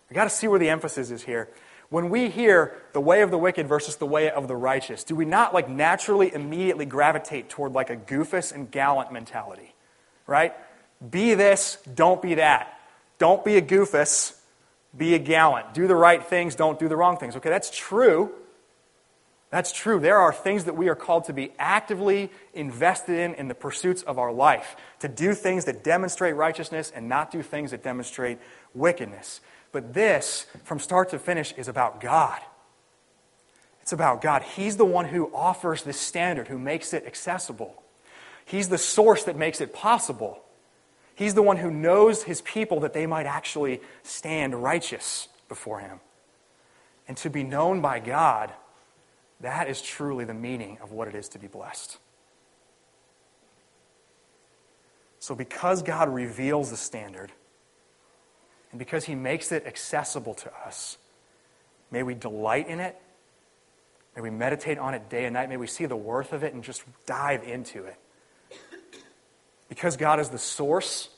We 0.10 0.14
got 0.14 0.26
to 0.26 0.30
see 0.30 0.48
where 0.48 0.60
the 0.60 0.70
emphasis 0.70 1.12
is 1.12 1.24
here. 1.24 1.50
When 1.90 2.10
we 2.10 2.30
hear 2.30 2.76
the 2.92 3.00
way 3.00 3.22
of 3.22 3.32
the 3.32 3.38
wicked 3.38 3.68
versus 3.68 3.96
the 3.96 4.06
way 4.06 4.30
of 4.30 4.50
the 4.50 4.56
righteous, 4.56 5.06
do 5.06 5.16
we 5.16 5.24
not 5.24 5.54
like 5.54 5.70
naturally 5.70 6.34
immediately 6.34 6.86
gravitate 6.86 7.50
toward 7.50 7.72
like 7.72 7.90
a 7.90 7.96
goofus 7.96 8.52
and 8.52 8.70
gallant 8.70 9.14
mentality? 9.14 9.74
Right? 10.26 10.54
Be 11.10 11.34
this, 11.34 11.78
don't 11.94 12.22
be 12.22 12.36
that. 12.36 12.78
Don't 13.18 13.44
be 13.46 13.56
a 13.56 13.62
goofus, 13.62 14.37
be 14.96 15.14
a 15.16 15.20
gallant. 15.20 15.74
Do 15.74 15.88
the 15.88 15.96
right 15.96 16.24
things, 16.24 16.56
don't 16.56 16.80
do 16.80 16.88
the 16.88 16.96
wrong 16.96 17.18
things. 17.18 17.36
Okay, 17.36 17.50
that's 17.50 17.76
true. 17.76 18.32
That's 19.50 19.72
true. 19.72 20.00
There 20.00 20.18
are 20.18 20.34
things 20.34 20.66
that 20.66 20.76
we 20.76 20.90
are 20.90 20.96
called 20.96 21.26
to 21.26 21.34
be 21.34 21.52
actively 21.58 22.30
invested 22.54 23.18
in 23.18 23.34
in 23.36 23.48
the 23.48 23.56
pursuits 23.56 24.04
of 24.04 24.20
our 24.20 24.32
life, 24.32 24.76
to 25.00 25.08
do 25.08 25.34
things 25.34 25.66
that 25.66 25.84
demonstrate 25.84 26.36
righteousness 26.36 26.92
and 26.94 27.08
not 27.08 27.32
do 27.32 27.42
things 27.42 27.72
that 27.72 27.82
demonstrate 27.82 28.40
wickedness. 28.74 29.40
But 29.72 29.94
this, 29.94 30.48
from 30.64 30.80
start 30.80 31.10
to 31.10 31.20
finish, 31.20 31.54
is 31.54 31.70
about 31.70 32.02
God. 32.02 32.40
It's 33.82 33.94
about 33.94 34.22
God. 34.22 34.42
He's 34.42 34.76
the 34.76 34.86
one 34.86 35.06
who 35.06 35.34
offers 35.34 35.84
this 35.84 35.98
standard, 35.98 36.50
who 36.50 36.60
makes 36.60 36.94
it 36.94 37.06
accessible. 37.06 37.82
He's 38.44 38.68
the 38.68 38.78
source 38.78 39.24
that 39.24 39.38
makes 39.38 39.62
it 39.62 39.74
possible. 39.74 40.44
He's 41.18 41.34
the 41.34 41.42
one 41.42 41.58
who 41.58 41.72
knows 41.72 42.24
his 42.24 42.42
people 42.42 42.80
that 42.82 42.94
they 42.94 43.06
might 43.06 43.26
actually 43.26 43.82
stand 44.04 44.56
righteous 44.56 45.28
before 45.50 45.80
him. 45.80 46.00
And 47.08 47.18
to 47.18 47.30
be 47.30 47.44
known 47.44 47.82
by 47.82 48.00
God 48.00 48.54
that 49.42 49.70
is 49.70 49.82
truly 49.82 50.26
the 50.26 50.34
meaning 50.34 50.78
of 50.82 50.92
what 50.92 51.08
it 51.08 51.16
is 51.16 51.30
to 51.30 51.40
be 51.40 51.48
blessed. 51.48 51.98
So, 55.20 55.36
because 55.36 55.84
God 55.84 56.10
reveals 56.10 56.72
the 56.72 56.78
standard, 56.78 57.32
and 58.72 58.80
because 58.80 59.06
He 59.06 59.16
makes 59.16 59.52
it 59.52 59.66
accessible 59.66 60.34
to 60.36 60.52
us, 60.66 60.98
may 61.92 62.04
we 62.04 62.14
delight 62.14 62.68
in 62.68 62.80
it. 62.80 63.00
May 64.16 64.22
we 64.22 64.30
meditate 64.30 64.80
on 64.80 64.94
it 64.94 65.10
day 65.10 65.26
and 65.26 65.34
night. 65.34 65.50
May 65.50 65.58
we 65.58 65.68
see 65.68 65.86
the 65.86 65.96
worth 65.96 66.34
of 66.34 66.44
it 66.44 66.54
and 66.54 66.64
just 66.64 66.84
dive 67.06 67.44
into 67.44 67.86
it. 67.86 67.98
Because 69.70 69.98
God 69.98 70.20
is 70.20 70.30
the 70.30 70.38
source, 70.38 71.10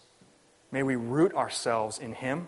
may 0.71 0.83
we 0.83 0.95
root 0.95 1.33
ourselves 1.33 1.99
in 1.99 2.13
Him 2.13 2.47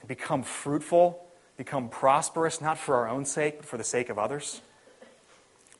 and 0.00 0.08
become 0.08 0.42
fruitful 0.42 1.26
become 1.60 1.90
prosperous, 1.90 2.62
not 2.62 2.78
for 2.78 2.94
our 2.94 3.06
own 3.06 3.26
sake, 3.26 3.58
but 3.58 3.66
for 3.66 3.76
the 3.76 3.84
sake 3.84 4.08
of 4.08 4.18
others. 4.18 4.62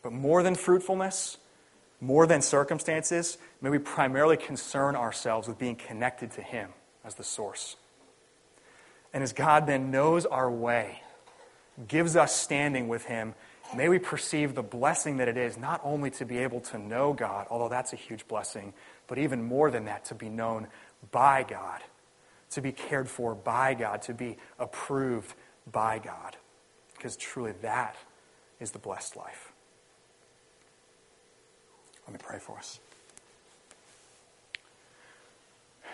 But 0.03 0.13
more 0.13 0.43
than 0.43 0.55
fruitfulness, 0.55 1.39
more 2.03 2.27
than 2.27 2.43
circumstances, 2.43 3.39
may 3.63 3.71
we 3.71 3.79
primarily 3.79 4.37
concern 4.37 4.95
ourselves 4.95 5.49
with 5.49 5.59
being 5.59 5.77
connected 5.77 6.33
to 6.33 6.43
Him 6.43 6.69
as 7.03 7.15
the 7.15 7.25
source. 7.25 7.77
And 9.15 9.23
as 9.23 9.33
God 9.33 9.67
then 9.67 9.91
knows 9.91 10.27
our 10.27 10.51
way, 10.51 11.01
gives 11.89 12.15
us 12.15 12.37
standing 12.37 12.87
with 12.87 13.07
Him, 13.07 13.35
may 13.77 13.89
we 13.89 13.99
perceive 13.99 14.55
the 14.55 14.63
blessing 14.63 15.19
that 15.19 15.29
it 15.29 15.37
is 15.37 15.57
not 15.57 15.81
only 15.85 16.11
to 16.13 16.25
be 16.25 16.39
able 16.39 16.61
to 16.61 16.79
know 16.79 17.13
God, 17.13 17.47
although 17.51 17.69
that's 17.69 17.93
a 17.93 17.97
huge 17.97 18.27
blessing, 18.29 18.73
but 19.07 19.19
even 19.19 19.43
more 19.43 19.71
than 19.71 19.87
that, 19.87 20.05
to 20.07 20.15
be 20.15 20.29
known 20.29 20.69
by 21.11 21.43
God, 21.43 21.81
to 22.51 22.61
be 22.61 22.73
cared 22.73 23.09
for 23.09 23.35
by 23.35 23.75
God, 23.75 24.03
to 24.03 24.15
be 24.15 24.37
approved 24.59 25.35
by 25.71 25.99
God. 25.99 26.37
Because 26.95 27.17
truly 27.17 27.53
that 27.63 27.97
is 28.61 28.73
the 28.73 28.79
blessed 28.79 29.17
life. 29.17 29.53
Let 32.07 32.13
me 32.13 32.21
pray 32.23 32.39
for 32.39 32.59
us. 32.59 32.81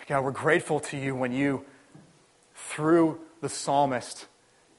God, 0.07 0.23
we're 0.23 0.31
grateful 0.31 0.79
to 0.79 0.97
you 0.97 1.15
when 1.15 1.31
you, 1.31 1.65
through 2.55 3.19
the 3.41 3.49
psalmist, 3.49 4.25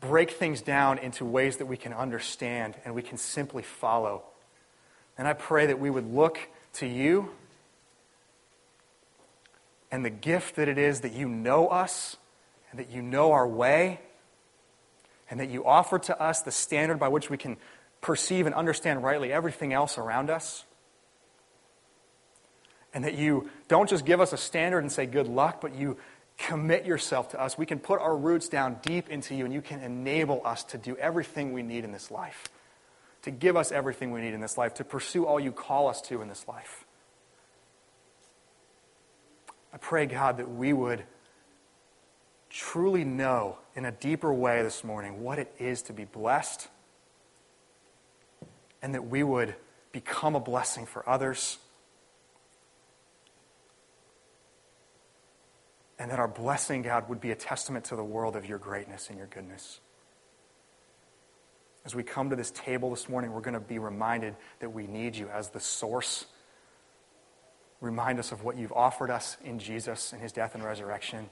break 0.00 0.30
things 0.30 0.62
down 0.62 0.98
into 0.98 1.24
ways 1.24 1.56
that 1.56 1.66
we 1.66 1.76
can 1.76 1.92
understand 1.92 2.76
and 2.84 2.94
we 2.94 3.02
can 3.02 3.18
simply 3.18 3.62
follow. 3.62 4.22
And 5.16 5.26
I 5.26 5.32
pray 5.32 5.66
that 5.66 5.80
we 5.80 5.90
would 5.90 6.12
look 6.12 6.38
to 6.74 6.87
you 6.87 7.30
and 9.90 10.04
the 10.04 10.11
gift 10.11 10.56
that 10.56 10.68
it 10.68 10.78
is 10.78 11.00
that 11.00 11.12
you 11.12 11.28
know 11.28 11.68
us 11.68 12.16
and 12.70 12.78
that 12.78 12.90
you 12.90 13.02
know 13.02 13.32
our 13.32 13.48
way 13.48 14.00
and 15.30 15.40
that 15.40 15.50
you 15.50 15.64
offer 15.64 15.98
to 15.98 16.20
us 16.20 16.42
the 16.42 16.52
standard 16.52 16.98
by 16.98 17.08
which 17.08 17.30
we 17.30 17.37
can 17.37 17.56
perceive 18.00 18.46
and 18.46 18.54
understand 18.54 19.02
rightly 19.02 19.32
everything 19.32 19.72
else 19.72 19.98
around 19.98 20.30
us. 20.30 20.64
And 22.94 23.04
that 23.04 23.14
you 23.14 23.50
don't 23.68 23.88
just 23.88 24.06
give 24.06 24.20
us 24.20 24.32
a 24.32 24.37
standard 24.37 24.78
and 24.78 24.90
say 24.90 25.06
good 25.06 25.26
luck, 25.26 25.61
but 25.61 25.74
you 25.74 25.98
commit 26.38 26.87
yourself 26.87 27.31
to 27.31 27.40
us. 27.40 27.59
We 27.59 27.66
can 27.66 27.79
put 27.79 28.01
our 28.01 28.16
roots 28.16 28.48
down 28.48 28.79
deep 28.83 29.11
into 29.11 29.35
you, 29.35 29.44
and 29.44 29.53
you 29.53 29.61
can 29.61 29.81
enable 29.83 30.40
us 30.46 30.64
to 30.64 30.79
do 30.79 30.96
everything 30.96 31.53
we 31.53 31.62
need 31.62 31.85
in 31.85 31.92
this 31.92 32.11
life, 32.11 32.48
to 33.22 33.31
give 33.31 33.57
us 33.57 33.72
everything 33.72 34.12
we 34.12 34.20
need 34.20 34.35
in 34.35 34.40
this 34.40 34.57
life, 34.57 34.74
to 34.74 34.85
pursue 34.85 35.27
all 35.27 35.40
you 35.40 35.53
call 35.53 35.88
us 35.88 36.01
to 36.03 36.22
in 36.22 36.29
this 36.29 36.46
life. 36.48 36.85
I 39.72 39.77
pray, 39.77 40.07
God, 40.07 40.38
that 40.38 40.51
we 40.51 40.72
would 40.72 41.05
truly 42.51 43.05
know 43.05 43.59
in 43.74 43.85
a 43.85 43.92
deeper 43.92 44.33
way 44.33 44.62
this 44.62 44.83
morning 44.83 45.22
what 45.22 45.38
it 45.38 45.53
is 45.59 45.83
to 45.83 45.92
be 45.92 46.05
blessed 46.05 46.68
and 48.81 48.94
that 48.94 49.09
we 49.09 49.22
would 49.22 49.55
become 49.92 50.35
a 50.35 50.40
blessing 50.40 50.87
for 50.87 51.07
others. 51.09 51.59
And 55.98 56.11
that 56.11 56.18
our 56.18 56.28
blessing, 56.28 56.82
God, 56.82 57.08
would 57.08 57.20
be 57.20 57.32
a 57.32 57.34
testament 57.34 57.87
to 57.87 57.96
the 57.96 58.04
world 58.04 58.37
of 58.37 58.46
your 58.46 58.58
greatness 58.58 59.08
and 59.08 59.18
your 59.18 59.26
goodness. 59.26 59.80
As 61.84 61.94
we 61.94 62.02
come 62.02 62.30
to 62.30 62.37
this 62.37 62.50
table 62.50 62.90
this 62.90 63.08
morning, 63.08 63.32
we're 63.32 63.40
going 63.40 63.54
to 63.54 63.61
be 63.61 63.78
reminded 63.78 64.37
that 64.61 64.70
we 64.70 64.87
need 64.87 65.16
you 65.16 65.28
as 65.28 65.48
the 65.50 65.61
source. 65.61 66.26
Remind 67.80 68.18
us 68.18 68.30
of 68.30 68.44
what 68.44 68.56
you've 68.56 68.72
offered 68.72 69.11
us 69.11 69.37
in 69.44 69.58
Jesus 69.58 70.12
and 70.12 70.20
his 70.20 70.32
death 70.32 70.54
and 70.54 70.62
resurrection. 70.62 71.30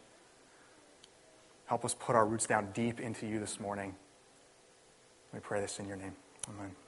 Help 1.66 1.84
us 1.84 1.94
put 1.94 2.16
our 2.16 2.24
roots 2.24 2.46
down 2.46 2.68
deep 2.72 3.00
into 3.00 3.26
you 3.26 3.38
this 3.38 3.60
morning. 3.60 3.94
We 5.34 5.40
pray 5.40 5.60
this 5.60 5.78
in 5.78 5.86
your 5.88 5.96
name. 5.96 6.14
Amen. 6.48 6.85